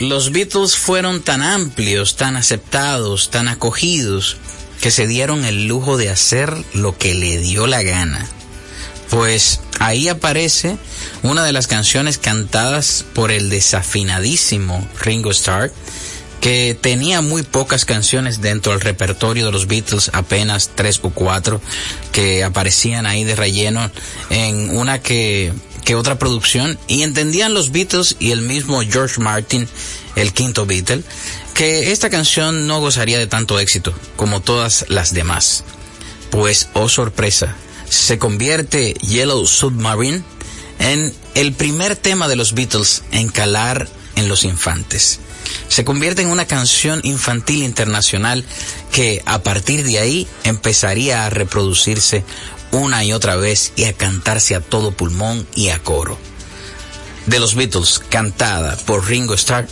Los 0.00 0.30
Beatles 0.30 0.76
fueron 0.76 1.22
tan 1.22 1.42
amplios, 1.42 2.16
tan 2.16 2.36
aceptados, 2.36 3.30
tan 3.30 3.48
acogidos, 3.48 4.36
que 4.80 4.90
se 4.90 5.06
dieron 5.06 5.46
el 5.46 5.66
lujo 5.66 5.96
de 5.96 6.10
hacer 6.10 6.54
lo 6.74 6.98
que 6.98 7.14
le 7.14 7.38
dio 7.38 7.66
la 7.66 7.82
gana. 7.82 8.26
Pues 9.08 9.60
ahí 9.78 10.08
aparece 10.08 10.76
una 11.22 11.44
de 11.44 11.52
las 11.52 11.66
canciones 11.66 12.18
cantadas 12.18 13.06
por 13.14 13.30
el 13.30 13.48
desafinadísimo 13.48 14.86
Ringo 15.00 15.30
Starr, 15.30 15.72
que 16.42 16.76
tenía 16.78 17.22
muy 17.22 17.42
pocas 17.42 17.86
canciones 17.86 18.42
dentro 18.42 18.72
del 18.72 18.82
repertorio 18.82 19.46
de 19.46 19.52
los 19.52 19.66
Beatles, 19.66 20.10
apenas 20.12 20.72
tres 20.74 21.00
o 21.02 21.10
cuatro 21.10 21.62
que 22.12 22.44
aparecían 22.44 23.06
ahí 23.06 23.24
de 23.24 23.34
relleno 23.34 23.90
en 24.28 24.76
una 24.76 25.00
que, 25.00 25.54
que 25.86 25.94
otra 25.94 26.18
producción 26.18 26.78
y 26.88 27.04
entendían 27.04 27.54
los 27.54 27.70
Beatles 27.70 28.16
y 28.18 28.32
el 28.32 28.42
mismo 28.42 28.82
George 28.82 29.20
Martin, 29.20 29.68
el 30.16 30.32
quinto 30.32 30.66
Beatle, 30.66 31.04
que 31.54 31.92
esta 31.92 32.10
canción 32.10 32.66
no 32.66 32.80
gozaría 32.80 33.20
de 33.20 33.28
tanto 33.28 33.60
éxito 33.60 33.94
como 34.16 34.42
todas 34.42 34.84
las 34.88 35.14
demás. 35.14 35.62
Pues, 36.30 36.68
oh 36.74 36.88
sorpresa, 36.88 37.54
se 37.88 38.18
convierte 38.18 38.94
Yellow 38.94 39.46
Submarine 39.46 40.24
en 40.80 41.14
el 41.36 41.52
primer 41.52 41.94
tema 41.94 42.26
de 42.26 42.34
los 42.34 42.52
Beatles 42.52 43.04
en 43.12 43.28
calar 43.28 43.88
en 44.16 44.28
los 44.28 44.42
infantes. 44.42 45.20
Se 45.68 45.84
convierte 45.84 46.22
en 46.22 46.30
una 46.30 46.46
canción 46.46 47.00
infantil 47.04 47.62
internacional 47.62 48.44
que 48.90 49.22
a 49.24 49.44
partir 49.44 49.84
de 49.84 50.00
ahí 50.00 50.26
empezaría 50.42 51.26
a 51.26 51.30
reproducirse 51.30 52.24
una 52.72 53.04
y 53.04 53.12
otra 53.12 53.36
vez 53.36 53.72
y 53.76 53.84
a 53.84 53.92
cantarse 53.92 54.54
a 54.54 54.60
todo 54.60 54.92
pulmón 54.92 55.46
y 55.54 55.68
a 55.68 55.78
coro. 55.78 56.18
De 57.26 57.40
los 57.40 57.54
Beatles, 57.54 58.00
cantada 58.08 58.76
por 58.86 59.06
Ringo 59.06 59.34
Starr, 59.34 59.66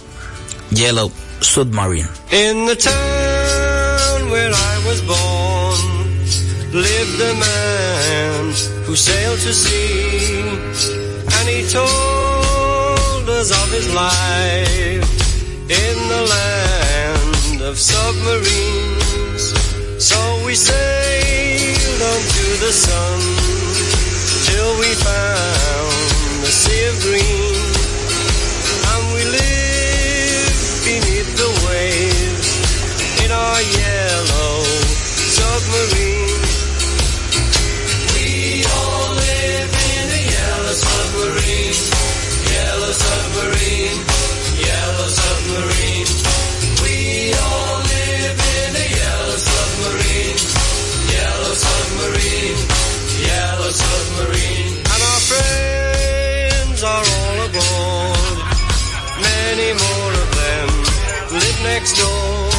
Yellow 0.71 1.13
Submarine. 1.41 2.09
In 2.31 2.67
the 2.67 2.77
town 2.77 4.31
where 4.31 4.51
I 4.51 4.87
was 4.87 5.01
born 5.03 5.95
lived 6.73 7.21
a 7.21 7.35
man 7.35 8.53
who 8.85 8.97
sailed 8.97 9.39
to 9.39 9.53
sea, 9.53 10.41
and 11.39 11.49
he 11.49 11.63
told 11.71 13.29
us 13.29 13.51
of 13.53 13.71
his 13.71 13.95
life 13.95 15.07
in 15.71 16.09
the 16.09 16.23
land 16.35 17.63
of 17.63 17.79
submarines. 17.79 19.55
So 19.99 20.17
we 20.45 20.55
sailed 20.57 21.14
on 22.03 22.21
to 22.21 22.47
the 22.65 22.73
sun 22.73 23.21
till 24.47 24.79
we 24.79 24.91
found 24.95 25.93
the 26.43 26.51
sea 26.51 26.85
of 26.91 26.97
green, 27.03 27.55
and 28.91 29.03
we 29.15 29.23
lived 29.25 30.85
beneath 30.85 31.31
the 31.37 31.51
waves 31.69 32.51
in 33.25 33.31
our 33.31 33.61
yellow 33.63 34.63
submarine. 35.39 36.34
Next 61.75 61.97
door. 61.99 62.51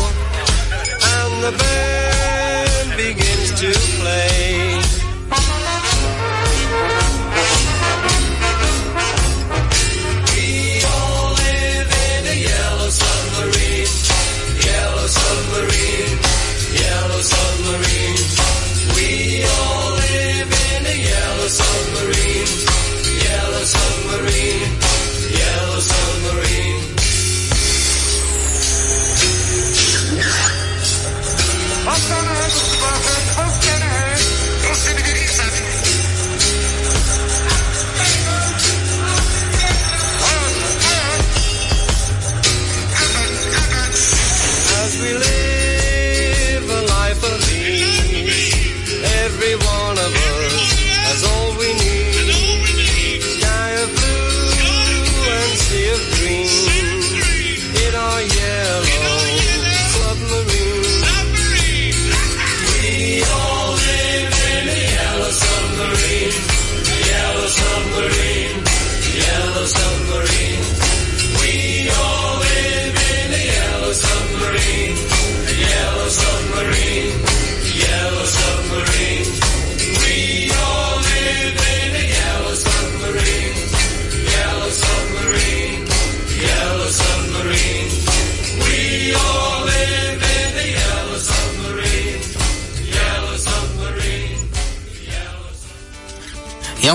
And 1.13 1.43
the 1.45 1.53
band 1.57 2.97
begins 2.97 3.49
to 3.61 3.72
play. 3.97 4.35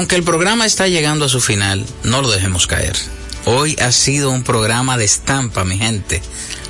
Aunque 0.00 0.16
el 0.16 0.22
programa 0.22 0.64
está 0.64 0.88
llegando 0.88 1.26
a 1.26 1.28
su 1.28 1.42
final, 1.42 1.84
no 2.04 2.22
lo 2.22 2.30
dejemos 2.30 2.66
caer. 2.66 2.96
Hoy 3.44 3.76
ha 3.82 3.92
sido 3.92 4.30
un 4.30 4.44
programa 4.44 4.96
de 4.96 5.04
estampa, 5.04 5.62
mi 5.62 5.76
gente. 5.76 6.22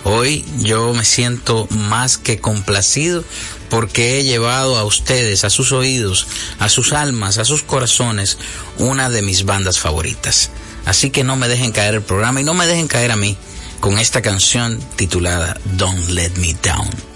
Hoy 0.02 0.44
yo 0.58 0.92
me 0.94 1.04
siento 1.04 1.68
más 1.70 2.18
que 2.18 2.40
complacido 2.40 3.22
porque 3.68 4.18
he 4.18 4.24
llevado 4.24 4.76
a 4.76 4.84
ustedes, 4.84 5.44
a 5.44 5.50
sus 5.50 5.70
oídos, 5.70 6.26
a 6.58 6.68
sus 6.68 6.92
almas, 6.92 7.38
a 7.38 7.44
sus 7.44 7.62
corazones, 7.62 8.36
una 8.78 9.10
de 9.10 9.22
mis 9.22 9.44
bandas 9.44 9.78
favoritas. 9.78 10.50
Así 10.84 11.10
que 11.10 11.22
no 11.22 11.36
me 11.36 11.46
dejen 11.46 11.70
caer 11.70 11.94
el 11.94 12.02
programa 12.02 12.40
y 12.40 12.44
no 12.44 12.54
me 12.54 12.66
dejen 12.66 12.88
caer 12.88 13.12
a 13.12 13.16
mí 13.16 13.36
con 13.78 14.00
esta 14.00 14.22
canción 14.22 14.80
titulada 14.96 15.56
Don't 15.76 16.08
Let 16.08 16.32
Me 16.38 16.56
Down. 16.60 17.09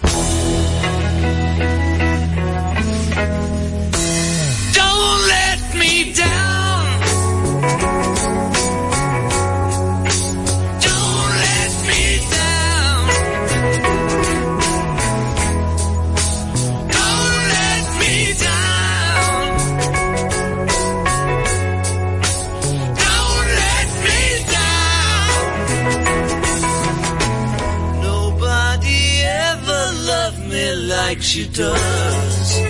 She 31.35 31.49
does. 31.49 32.61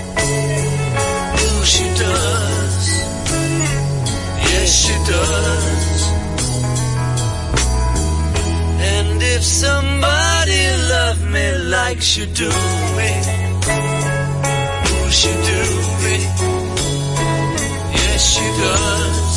Oh, 1.44 1.62
she 1.66 1.84
does. 2.02 2.86
Yes, 4.48 4.68
she 4.84 4.94
does. 5.12 6.00
And 8.96 9.22
if 9.22 9.42
somebody 9.44 10.62
loved 10.94 11.24
me 11.34 11.46
like 11.76 12.00
she 12.00 12.24
do 12.24 12.48
me, 12.96 13.10
oh, 14.92 15.08
she 15.20 15.32
do 15.50 15.60
me. 16.04 16.16
Yes, 18.00 18.20
she 18.32 18.46
does. 18.62 19.33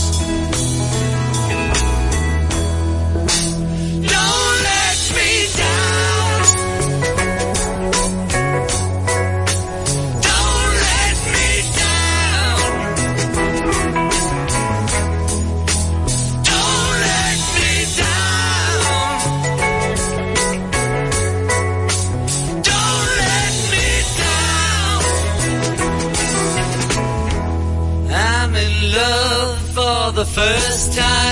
Time. 30.97 31.26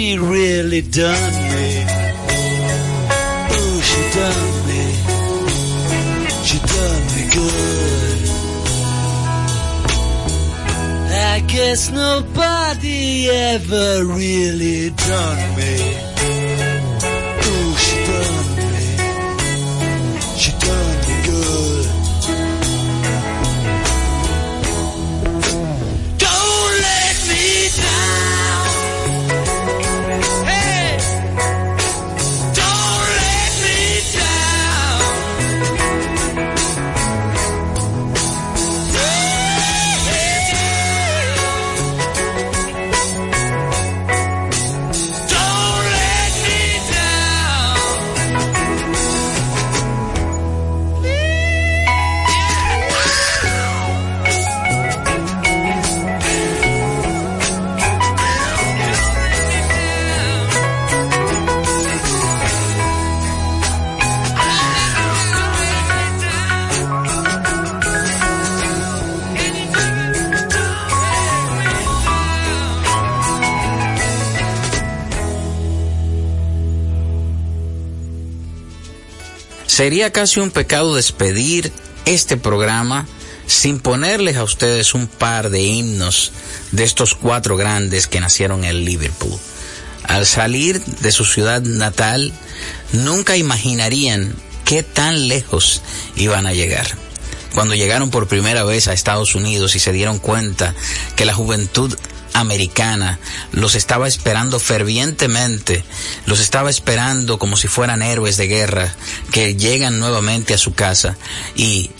She 0.00 0.16
really 0.16 0.80
done 0.80 1.32
me, 1.52 1.84
oh, 3.56 3.76
she 3.90 4.02
done 4.18 4.52
me, 4.68 4.84
she 6.46 6.58
done 6.74 7.04
me 7.14 7.24
good. 7.36 8.20
I 11.32 11.40
guess 11.46 11.90
nobody 11.90 13.28
ever 13.28 14.06
really 14.06 14.88
done 14.88 15.49
Sería 79.80 80.12
casi 80.12 80.40
un 80.40 80.50
pecado 80.50 80.94
despedir 80.94 81.72
este 82.04 82.36
programa 82.36 83.06
sin 83.46 83.80
ponerles 83.80 84.36
a 84.36 84.44
ustedes 84.44 84.92
un 84.92 85.06
par 85.06 85.48
de 85.48 85.62
himnos 85.62 86.32
de 86.70 86.84
estos 86.84 87.14
cuatro 87.14 87.56
grandes 87.56 88.06
que 88.06 88.20
nacieron 88.20 88.64
en 88.64 88.84
Liverpool. 88.84 89.38
Al 90.02 90.26
salir 90.26 90.84
de 90.84 91.12
su 91.12 91.24
ciudad 91.24 91.62
natal, 91.62 92.30
nunca 92.92 93.38
imaginarían 93.38 94.34
qué 94.66 94.82
tan 94.82 95.28
lejos 95.28 95.80
iban 96.14 96.46
a 96.46 96.52
llegar. 96.52 96.86
Cuando 97.54 97.74
llegaron 97.74 98.10
por 98.10 98.28
primera 98.28 98.64
vez 98.64 98.86
a 98.86 98.92
Estados 98.92 99.34
Unidos 99.34 99.76
y 99.76 99.80
se 99.80 99.92
dieron 99.92 100.18
cuenta 100.18 100.74
que 101.16 101.24
la 101.24 101.32
juventud 101.32 101.96
americana 102.32 103.18
los 103.52 103.74
estaba 103.74 104.08
esperando 104.08 104.58
fervientemente, 104.58 105.84
los 106.26 106.40
estaba 106.40 106.70
esperando 106.70 107.38
como 107.38 107.56
si 107.56 107.68
fueran 107.68 108.02
héroes 108.02 108.36
de 108.36 108.46
guerra 108.48 108.94
que 109.30 109.56
llegan 109.56 109.98
nuevamente 109.98 110.54
a 110.54 110.58
su 110.58 110.74
casa 110.74 111.16
y 111.54 111.90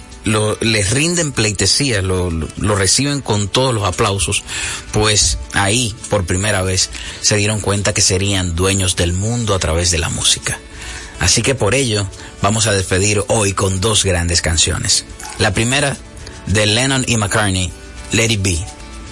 les 0.61 0.91
rinden 0.91 1.33
pleitesía, 1.33 2.03
lo, 2.03 2.31
lo 2.31 2.75
reciben 2.77 3.23
con 3.23 3.49
todos 3.49 3.75
los 3.75 3.85
aplausos, 3.85 4.45
pues 4.93 5.39
ahí 5.55 5.95
por 6.11 6.27
primera 6.27 6.63
vez 6.63 6.91
se 7.21 7.37
dieron 7.37 7.61
cuenta 7.61 7.95
que 7.95 8.03
serían 8.03 8.55
dueños 8.55 8.97
del 8.97 9.13
mundo 9.13 9.55
a 9.55 9.59
través 9.59 9.91
de 9.91 9.99
la 9.99 10.11
música. 10.11 10.59
Así 11.21 11.43
que 11.43 11.55
por 11.55 11.75
ello 11.75 12.07
vamos 12.43 12.67
a 12.67 12.73
despedir 12.73 13.23
hoy 13.29 13.53
con 13.53 13.81
dos 13.81 14.05
grandes 14.05 14.41
canciones. 14.43 15.05
La 15.39 15.53
primera 15.53 15.97
de 16.47 16.67
Lennon 16.67 17.05
y 17.07 17.17
McCartney, 17.17 17.71
Let 18.13 18.31
It 18.31 18.43
Be. 18.43 18.59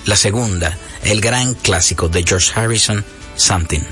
La 0.06 0.16
segunda, 0.16 0.76
el 1.10 1.22
gran 1.22 1.54
clásico 1.54 2.08
de 2.08 2.22
George 2.22 2.52
Harrison, 2.54 3.02
Something. 3.34 3.82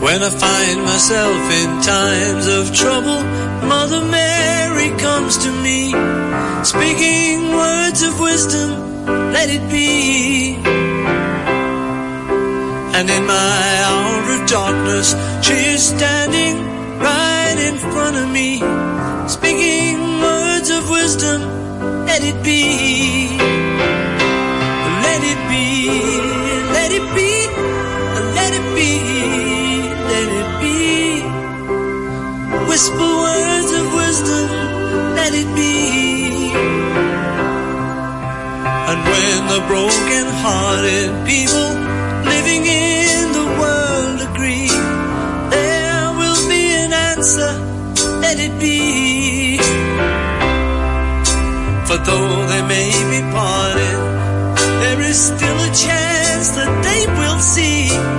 When 0.00 0.22
I 0.22 0.30
find 0.30 0.84
myself 0.84 1.50
in 1.50 1.80
times 1.82 2.46
of 2.46 2.72
trouble, 2.72 3.20
Mother 3.66 4.04
Mary 4.04 4.90
comes 4.98 5.38
to 5.38 5.50
me, 5.50 5.92
speaking 6.62 7.50
words 7.50 8.02
of 8.02 8.20
wisdom, 8.20 9.06
let 9.32 9.50
it 9.50 9.68
be. 9.70 10.83
And 12.96 13.10
in 13.10 13.26
my 13.26 13.60
hour 13.86 14.34
of 14.34 14.48
darkness, 14.48 15.16
she 15.44 15.52
is 15.74 15.82
standing 15.88 16.54
right 17.00 17.58
in 17.68 17.76
front 17.76 18.14
of 18.16 18.30
me, 18.30 18.58
speaking 19.26 19.98
words 20.20 20.70
of 20.70 20.88
wisdom, 20.88 21.40
let 22.06 22.22
it 22.22 22.38
be. 22.44 23.36
Let 25.06 25.20
it 25.32 25.40
be, 25.50 25.90
let 26.76 26.90
it 26.98 27.06
be, 27.18 27.32
let 28.38 28.52
it 28.60 28.66
be, 28.78 28.92
let 30.12 30.28
it 30.40 30.48
be. 30.62 30.78
Whisper 32.68 33.12
words 33.26 33.70
of 33.80 33.86
wisdom, 34.02 34.46
let 35.18 35.32
it 35.34 35.50
be. 35.56 35.74
And 38.88 38.98
when 39.10 39.38
the 39.52 39.60
broken 39.66 40.26
hearted 40.42 41.10
people 41.26 41.53
that 56.50 56.82
they 56.84 57.06
will 57.18 57.38
see. 57.38 58.13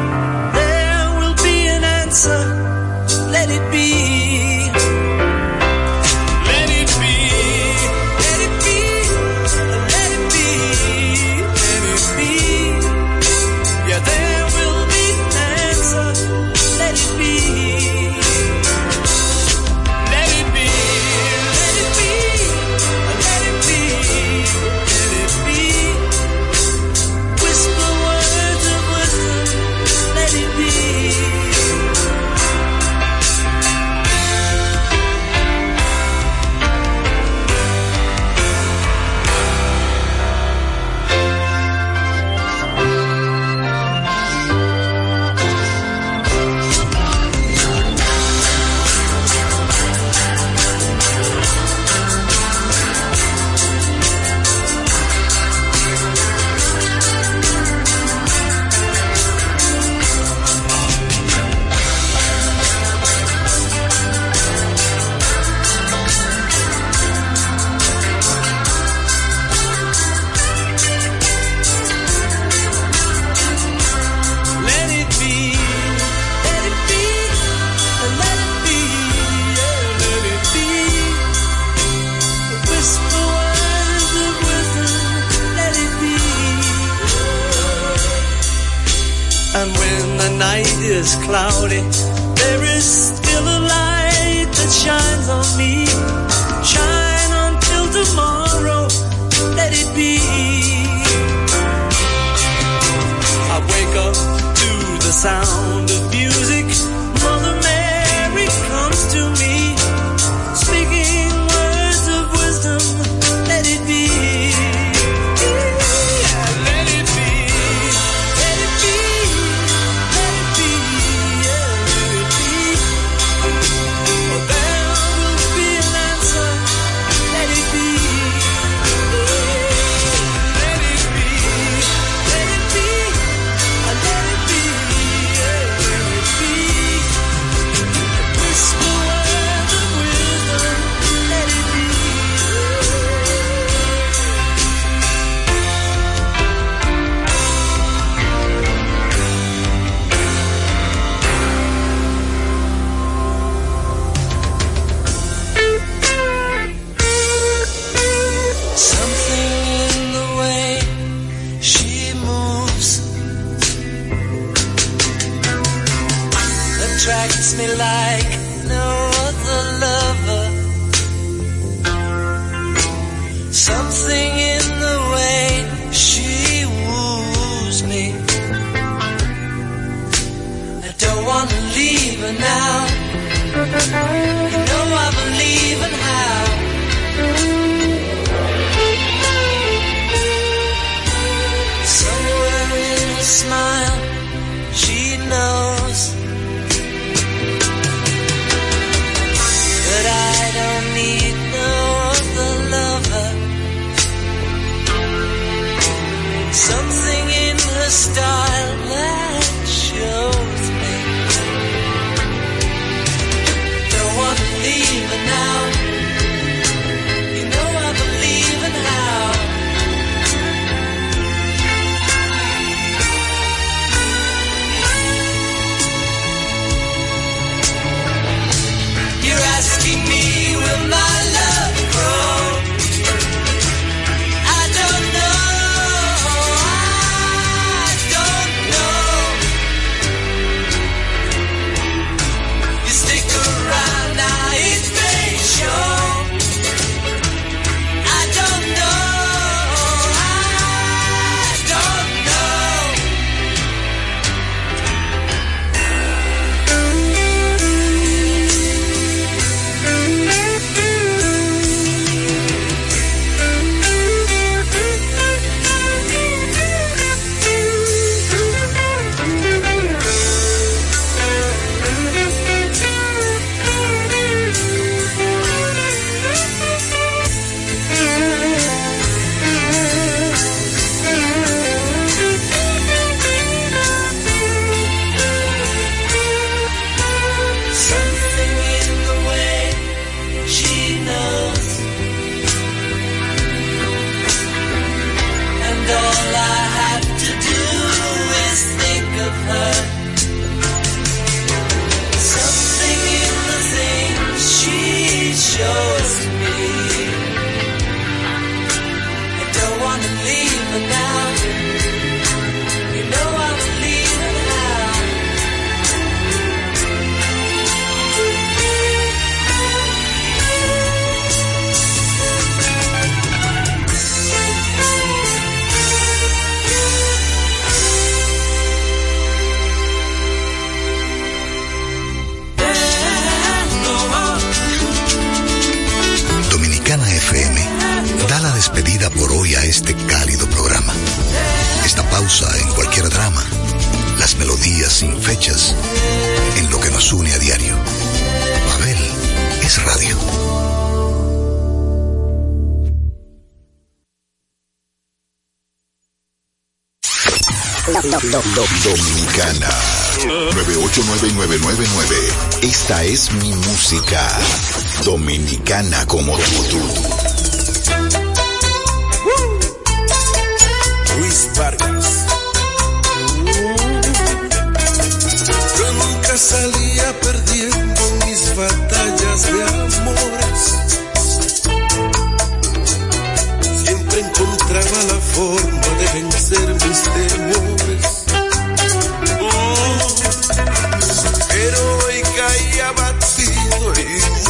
Abatido 393.71 394.37
y 394.37 394.44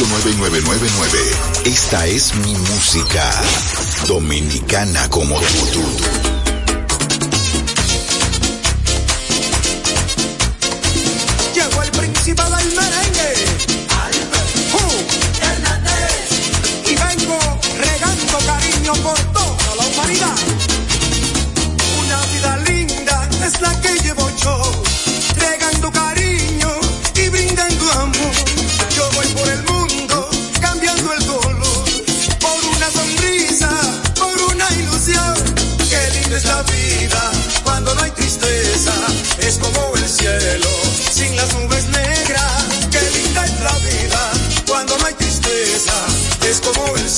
89999. 0.00 1.66
Esta 1.66 2.06
es 2.06 2.34
mi 2.36 2.54
música. 2.54 3.30
Dominicana 4.08 5.10
como 5.10 5.38
tú. 5.72 6.19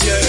Yeah. 0.01 0.22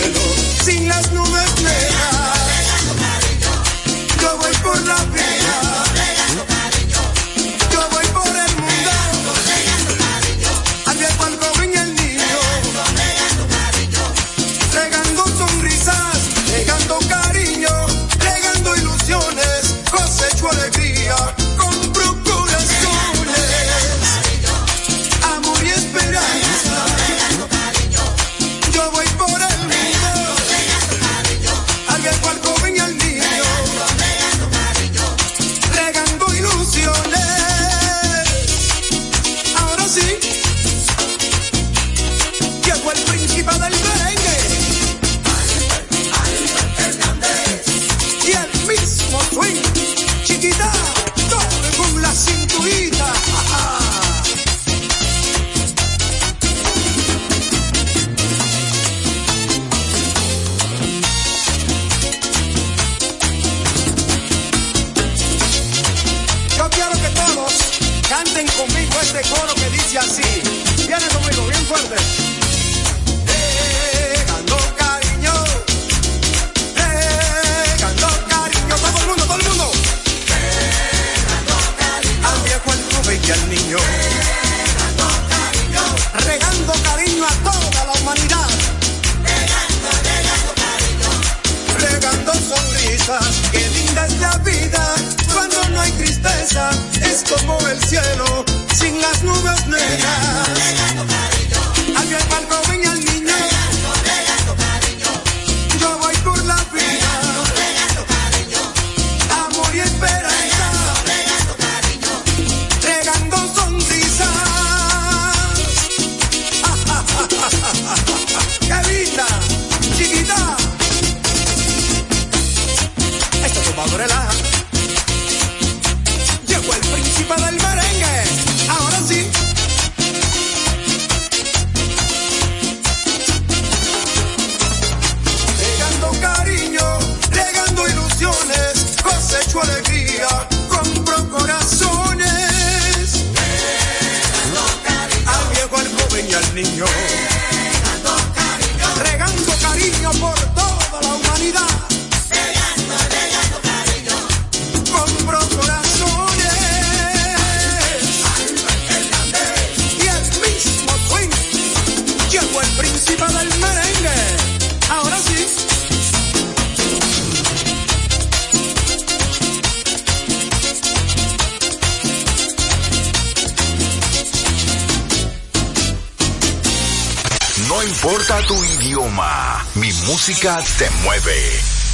música 180.25 180.57
te 180.77 180.89
mueve. 181.03 181.35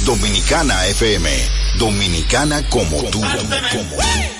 Dominicana 0.04 0.86
FM. 0.86 1.28
Dominicana 1.78 2.62
como 2.68 3.02
tú. 3.10 3.20
Como 3.20 3.58
tú. 3.72 4.39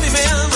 mí 0.00 0.10
me 0.10 0.24
ama. 0.26 0.55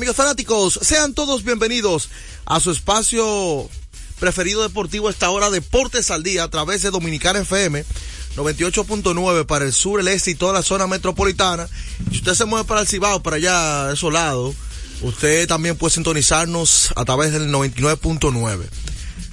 Amigos 0.00 0.16
fanáticos, 0.16 0.78
sean 0.80 1.12
todos 1.12 1.44
bienvenidos 1.44 2.08
a 2.46 2.58
su 2.58 2.70
espacio 2.70 3.68
preferido 4.18 4.62
deportivo 4.62 5.10
esta 5.10 5.28
hora 5.28 5.50
Deportes 5.50 6.10
al 6.10 6.22
Día 6.22 6.44
a 6.44 6.48
través 6.48 6.80
de 6.80 6.90
Dominicana 6.90 7.40
FM 7.40 7.84
98.9 8.34 9.44
para 9.44 9.66
el 9.66 9.74
sur, 9.74 10.00
el 10.00 10.08
este 10.08 10.30
y 10.30 10.36
toda 10.36 10.54
la 10.54 10.62
zona 10.62 10.86
metropolitana. 10.86 11.68
Si 12.10 12.16
usted 12.16 12.32
se 12.32 12.46
mueve 12.46 12.64
para 12.64 12.80
el 12.80 12.88
Cibao, 12.88 13.22
para 13.22 13.36
allá, 13.36 13.88
de 13.88 13.92
esos 13.92 14.10
lados, 14.10 14.54
usted 15.02 15.46
también 15.46 15.76
puede 15.76 15.92
sintonizarnos 15.92 16.94
a 16.96 17.04
través 17.04 17.34
del 17.34 17.52
99.9. 17.52 18.70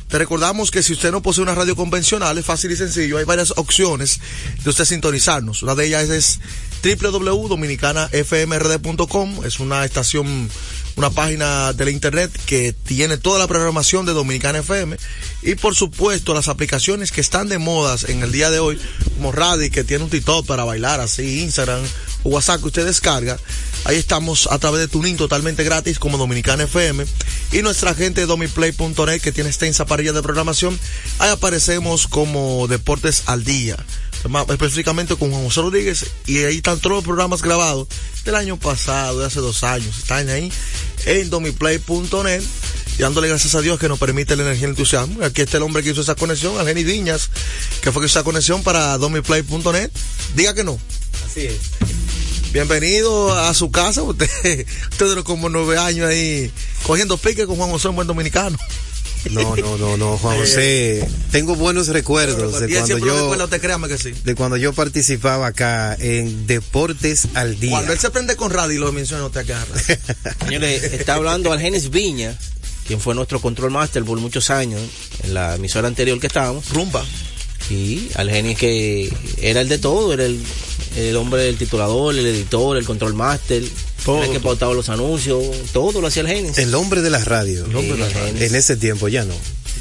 Te 0.10 0.18
recordamos 0.18 0.70
que 0.70 0.84
si 0.84 0.92
usted 0.92 1.12
no 1.14 1.22
posee 1.22 1.44
una 1.44 1.56
radio 1.56 1.78
convencional, 1.78 2.38
es 2.38 2.46
fácil 2.46 2.72
y 2.72 2.76
sencillo. 2.76 3.20
Hay 3.20 3.24
varias 3.24 3.54
opciones 3.56 4.20
de 4.66 4.70
usted 4.70 4.84
sintonizarnos. 4.84 5.64
Una 5.64 5.76
de 5.76 5.86
ellas 5.86 6.10
es 6.10 6.40
www.dominicanafmrd.com. 6.84 9.46
Es 9.46 9.60
una 9.60 9.86
estación, 9.86 10.50
una 10.96 11.10
página 11.10 11.74
de 11.74 11.86
la 11.86 11.92
internet 11.92 12.32
que 12.46 12.74
tiene 12.74 13.18
toda 13.18 13.40
la 13.40 13.48
programación 13.48 14.06
de 14.06 14.14
Dominicana 14.14 14.60
FM. 14.60 14.98
Y 15.44 15.56
por 15.56 15.76
supuesto, 15.76 16.34
las 16.34 16.48
aplicaciones 16.48 17.12
que 17.12 17.22
están 17.22 17.50
de 17.50 17.58
modas 17.58 18.06
en 18.06 18.24
el 18.24 18.32
día 18.32 18.50
de 18.50 18.60
hoy, 18.60 18.80
como 19.16 19.32
Radi, 19.32 19.70
que 19.70 19.84
tiene 19.84 20.04
un 20.04 20.10
TikTok 20.10 20.46
para 20.46 20.64
bailar 20.64 21.00
así, 21.00 21.42
Instagram 21.42 21.82
o 22.24 22.30
WhatsApp 22.30 22.62
que 22.62 22.68
usted 22.68 22.86
descarga. 22.86 23.38
Ahí 23.86 23.98
estamos 23.98 24.48
a 24.52 24.60
través 24.60 24.82
de 24.82 24.88
Tuning 24.88 25.16
totalmente 25.16 25.64
gratis 25.64 26.00
como 26.00 26.18
Dominicana 26.18 26.64
FM 26.64 27.06
y 27.52 27.62
nuestra 27.62 27.94
gente 27.94 28.22
de 28.22 28.28
domiplay.net 28.28 29.22
que 29.22 29.32
tiene 29.32 29.50
extensa 29.50 29.86
parrilla 29.86 30.14
de 30.14 30.22
programación. 30.22 30.78
Ahí 31.20 31.30
aparecemos 31.30 32.08
como 32.08 32.68
Deportes 32.68 33.24
al 33.28 33.44
Día, 33.44 33.78
específicamente 34.50 35.16
con 35.16 35.32
Juan 35.32 35.44
José 35.44 35.62
Rodríguez 35.62 36.06
y 36.26 36.40
ahí 36.40 36.58
están 36.58 36.80
todos 36.80 36.98
los 36.98 37.04
programas 37.04 37.42
grabados 37.42 37.88
del 38.26 38.36
año 38.36 38.58
pasado, 38.58 39.20
de 39.20 39.26
hace 39.26 39.40
dos 39.40 39.64
años. 39.64 39.98
Están 39.98 40.30
ahí 40.30 40.52
en 41.06 41.30
domiplay.net 41.30 42.44
y 42.98 43.02
dándole 43.02 43.28
gracias 43.28 43.56
a 43.56 43.62
Dios 43.62 43.80
que 43.80 43.88
nos 43.88 44.00
permite 44.00 44.36
la 44.36 44.44
energía 44.44 44.64
y 44.64 44.66
el 44.66 44.72
entusiasmo. 44.72 45.24
Aquí 45.24 45.42
está 45.42 45.58
el 45.58 45.64
hombre 45.64 45.84
que 45.84 45.92
hizo 45.92 46.02
esa 46.02 46.16
conexión, 46.16 46.60
Algeni 46.60 46.84
Viñas, 46.84 47.30
que 47.82 47.92
fue 47.92 48.02
que 48.02 48.08
hizo 48.08 48.20
esa 48.20 48.24
conexión 48.24 48.64
para 48.64 48.98
domiplay.net. 48.98 49.92
Diga 50.36 50.54
que 50.54 50.64
no. 50.64 50.80
Así 51.26 51.46
es. 51.46 51.58
Bienvenido 52.52 53.38
a 53.38 53.54
su 53.54 53.70
casa, 53.72 54.02
usted, 54.02 54.30
usted 54.92 55.06
duró 55.06 55.24
como 55.24 55.50
nueve 55.50 55.78
años 55.78 56.10
ahí 56.10 56.52
cogiendo 56.84 57.18
pique 57.18 57.46
con 57.46 57.58
Juan 57.58 57.70
José, 57.70 57.90
un 57.90 57.96
buen 57.96 58.08
dominicano. 58.08 58.58
No, 59.32 59.56
no, 59.56 59.78
no, 59.78 59.98
no, 59.98 60.18
Juan 60.18 60.38
José. 60.38 61.08
Tengo 61.32 61.56
buenos 61.56 61.88
recuerdos 61.88 62.60
de 62.60 62.70
Y 62.70 62.76
él 62.76 62.80
cuando 62.80 62.86
siempre 62.88 63.08
lo 63.10 63.16
yo 63.16 63.22
recuerda, 63.22 63.44
usted 63.46 63.62
créame 63.62 63.88
que 63.88 63.98
sí. 63.98 64.14
de 64.24 64.36
cuando 64.36 64.58
yo 64.58 64.74
participaba 64.74 65.48
acá 65.48 65.96
en 66.00 66.48
Deportes 66.48 67.28
al 67.34 67.60
Día. 67.60 67.72
Cuando 67.72 67.94
él 67.94 68.00
se 68.00 68.10
prende 68.12 68.36
con 68.36 68.52
radio 68.52 68.76
y 68.76 68.80
lo 68.80 68.92
menciona, 68.92 69.26
usted 69.26 69.42
agarra. 69.42 69.76
Señores, 70.46 70.84
está 70.94 71.16
hablando 71.16 71.52
Algenis 71.52 71.90
Viña, 71.90 72.38
quien 72.88 73.00
fue 73.02 73.16
nuestro 73.16 73.42
control 73.42 73.72
master 73.72 74.04
por 74.04 74.20
muchos 74.20 74.50
años 74.50 74.82
en 75.24 75.34
la 75.34 75.56
emisora 75.56 75.88
anterior 75.88 76.20
que 76.20 76.28
estábamos. 76.28 76.70
Rumba. 76.70 77.04
Sí, 77.68 78.10
Algenis 78.16 78.58
que 78.58 79.14
era 79.42 79.60
el 79.62 79.68
de 79.68 79.78
todo, 79.78 80.14
era 80.14 80.26
el, 80.26 80.40
el 80.96 81.16
hombre 81.18 81.42
del 81.42 81.58
titulador, 81.58 82.16
el 82.16 82.26
editor, 82.26 82.78
el 82.78 82.86
control 82.86 83.14
master, 83.14 83.62
Todo. 84.08 84.24
el 84.24 84.32
que 84.32 84.40
pautaba 84.40 84.74
los 84.74 84.90
anuncios, 84.90 85.44
todo 85.74 86.02
lo 86.02 86.08
hacía. 86.08 86.24
El 86.24 86.74
hombre 86.76 87.02
de 87.02 87.10
la 87.12 87.24
radio. 87.24 87.66
El 87.66 87.76
hombre 87.76 87.94
de 87.94 88.00
la 88.00 88.10
radio. 88.10 88.42
En 88.44 88.56
ese 88.56 88.76
tiempo 88.78 89.08
ya 89.08 89.24
no. 89.26 89.36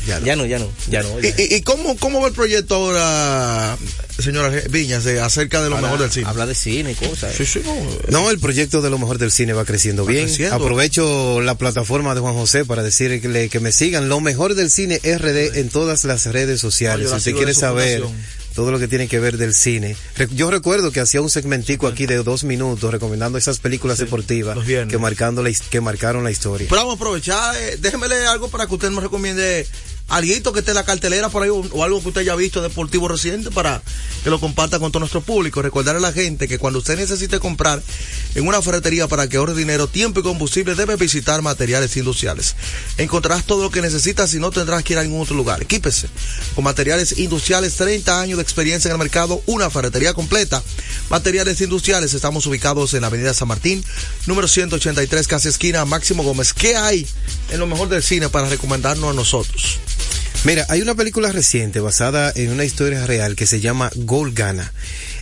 Ya 0.07 0.21
no, 0.21 0.27
ya 0.27 0.37
no, 0.37 0.47
ya 0.47 0.59
no. 0.61 0.69
Ya 0.89 1.03
no 1.03 1.09
¿Y, 1.21 1.35
y, 1.37 1.55
y 1.57 1.63
cómo, 1.63 1.97
cómo 1.97 2.21
va 2.21 2.29
el 2.29 2.33
proyecto 2.35 2.77
ahora, 2.77 3.77
señora 4.21 4.51
Viñas, 4.71 5.05
acerca 5.07 5.63
de 5.63 5.69
lo 5.71 5.77
Habla- 5.77 5.89
mejor 5.89 6.03
del 6.03 6.13
cine? 6.13 6.27
Habla 6.29 6.47
de 6.47 6.55
cine 6.55 6.93
y 6.93 6.95
cosas. 6.95 7.35
Sí, 7.37 7.45
sí, 7.45 7.61
no. 7.65 7.75
No, 8.21 8.31
el 8.31 8.39
proyecto 8.39 8.83
de 8.83 8.91
lo 8.91 8.99
mejor 8.99 9.19
del 9.19 9.33
cine 9.33 9.53
va 9.53 9.65
creciendo 9.65 10.05
Va 10.05 10.11
bien. 10.13 10.27
creciendo. 10.27 10.55
Aprovecho 10.55 11.41
la 11.41 11.57
plataforma 11.57 12.15
de 12.15 12.21
Juan 12.21 12.35
José 12.35 12.65
para 12.65 12.85
decirle 12.85 13.49
que 13.49 13.61
me 13.61 13.73
sigan 13.73 14.09
lo 14.09 14.21
mejor 14.21 14.55
del 14.55 14.71
cine 14.71 14.99
RD 15.03 15.59
en 15.59 15.71
todas 15.71 16.05
las 16.05 16.27
redes 16.27 16.61
sociales. 16.61 17.07
No, 17.07 17.11
si 17.13 17.31
usted 17.31 17.35
quiere 17.35 17.55
saber 17.55 18.03
fundación. 18.03 18.27
Todo 18.57 18.73
lo 18.73 18.79
que 18.79 18.89
tiene 18.89 19.07
que 19.07 19.21
ver 19.21 19.37
del 19.37 19.55
cine. 19.55 19.97
Yo 20.35 20.51
recuerdo 20.51 20.91
que 20.91 21.01
hacía 21.01 21.21
un 21.21 21.29
segmentico 21.29 21.87
aquí 21.87 22.07
de 22.07 22.17
dos 22.17 22.43
minutos 22.43 22.91
recomendando 22.91 23.37
esas 23.37 23.59
películas 23.59 23.99
deportivas 23.99 24.59
que 24.67 24.99
marcando 24.99 25.43
la 25.43 25.51
que 25.71 25.81
marcaron 25.81 26.25
la 26.25 26.31
historia. 26.31 26.67
Pero 26.69 26.81
vamos 26.81 26.95
a 26.95 26.97
aprovechar, 26.97 27.55
eh, 27.57 27.77
déjeme 27.79 28.09
leer 28.09 28.27
algo 28.27 28.49
para 28.49 28.67
que 28.67 28.75
usted 28.75 28.91
nos 28.91 29.03
recomiende 29.03 29.67
Alguito 30.09 30.53
que 30.53 30.61
esté 30.61 30.71
en 30.71 30.77
la 30.77 30.85
cartelera 30.85 31.29
por 31.31 31.43
ahí 31.43 31.49
o, 31.51 31.83
algo 31.83 32.01
que 32.01 32.09
usted 32.09 32.21
haya 32.21 32.37
visto 32.37 32.63
deportivo 32.63 33.09
reciente 33.09 33.51
para 33.51 33.83
que 34.23 34.31
lo 34.31 34.39
comparta 34.39 34.79
con 34.79 34.93
todo 34.93 35.01
nuestro 35.01 35.21
público. 35.21 35.63
Recordarle 35.63 35.99
a 35.99 36.03
la 36.03 36.13
gente 36.13 36.47
que 36.47 36.59
cuando 36.59 36.79
usted 36.79 36.97
necesite 36.97 37.41
comprar 37.41 37.83
en 38.37 38.47
una 38.47 38.63
ferretería 38.63 39.09
para 39.09 39.29
que 39.29 39.37
ahorre 39.37 39.55
dinero, 39.55 39.89
tiempo 39.89 40.21
y 40.21 40.23
combustible, 40.23 40.77
debe 40.77 40.95
visitar 40.95 41.43
materiales 41.43 41.97
industriales. 41.97 42.55
Encontrarás 42.99 43.45
todo 43.47 43.65
lo 43.65 43.71
que 43.71 43.83
necesitas 43.83 44.33
y 44.35 44.39
no 44.39 44.53
tendrás 44.53 44.85
que 44.85 44.93
ir 44.93 45.01
a 45.01 45.03
ningún 45.03 45.23
otro 45.23 45.35
lugar. 45.35 45.63
Equípese 45.63 46.09
con 46.55 46.63
materiales 46.63 47.19
industriales, 47.19 47.75
30 47.75 48.21
años 48.21 48.37
de 48.37 48.43
experiencia 48.43 48.89
en 48.89 48.93
el 48.93 48.99
mercado, 48.99 49.43
una 49.47 49.71
ferretería 49.71 50.15
completa. 50.15 50.63
Materiales 51.11 51.61
industriales, 51.61 52.15
estamos 52.15 52.47
ubicados 52.47 52.95
en 52.95 53.01
la 53.01 53.09
avenida 53.09 53.35
San 53.35 53.49
Martín, 53.49 53.85
número 54.27 54.47
183, 54.47 55.27
casi 55.27 55.49
esquina, 55.49 55.85
Máximo 55.85 56.23
Gómez. 56.23 56.53
¿Qué 56.53 56.77
hay 56.77 57.07
en 57.51 57.59
lo 57.59 57.67
mejor 57.67 57.89
del 57.89 58.05
cine 58.05 58.29
para 58.29 58.49
recomendarnos 58.49 59.11
a 59.11 59.15
nosotros? 59.15 59.81
Mira, 60.45 60.65
hay 60.69 60.81
una 60.81 60.95
película 60.95 61.33
reciente 61.33 61.81
basada 61.81 62.33
en 62.35 62.53
una 62.53 62.65
historia 62.65 63.05
real 63.07 63.35
que 63.35 63.47
se 63.47 63.61
llama 63.61 63.91
Gol 63.97 64.33
Gana. 64.33 64.73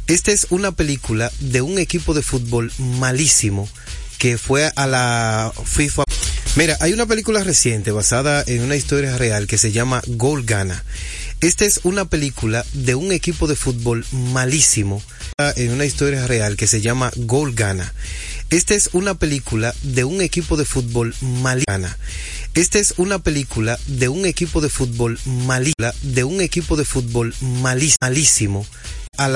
Esta 0.06 0.32
es 0.32 0.48
una 0.50 0.72
película 0.72 1.32
de 1.40 1.62
un 1.62 1.78
equipo 1.78 2.12
de 2.12 2.22
fútbol 2.22 2.70
malísimo 2.78 3.68
que 4.18 4.36
fue 4.36 4.70
a 4.76 4.86
la 4.86 5.52
FIFA. 5.64 6.04
Mira, 6.56 6.76
hay 6.80 6.92
una 6.92 7.06
película 7.06 7.42
reciente 7.42 7.90
basada 7.90 8.44
en 8.46 8.62
una 8.62 8.76
historia 8.76 9.16
real 9.16 9.46
que 9.46 9.58
se 9.58 9.72
llama 9.72 10.02
Gol 10.06 10.44
Gana. 10.44 10.84
Esta 11.40 11.64
es 11.64 11.80
una 11.84 12.04
película 12.04 12.64
de 12.72 12.94
un 12.94 13.10
equipo 13.10 13.46
de 13.46 13.56
fútbol 13.56 14.04
malísimo 14.12 15.02
en 15.38 15.72
una 15.72 15.84
historia 15.84 16.26
real 16.26 16.56
que 16.56 16.66
se 16.66 16.80
llama 16.80 17.10
Gol 17.16 17.54
Gana. 17.54 17.92
Esta 18.50 18.74
es 18.74 18.90
una 18.92 19.14
película 19.14 19.74
de 19.82 20.04
un 20.04 20.20
equipo 20.20 20.56
de 20.56 20.64
fútbol 20.64 21.14
malísimo. 21.20 21.64
Esta 22.54 22.78
es 22.78 22.94
una 22.98 23.18
película 23.18 23.78
de 23.88 24.08
un 24.08 24.26
equipo 24.26 24.60
de 24.60 24.68
fútbol 24.68 25.18
malísimo, 25.24 25.74
de 26.02 26.22
un 26.22 26.40
equipo 26.40 26.76
de 26.76 26.84
fútbol 26.84 27.34
malí- 27.40 27.96
malísimo 28.00 28.64
a 29.16 29.28
la 29.28 29.32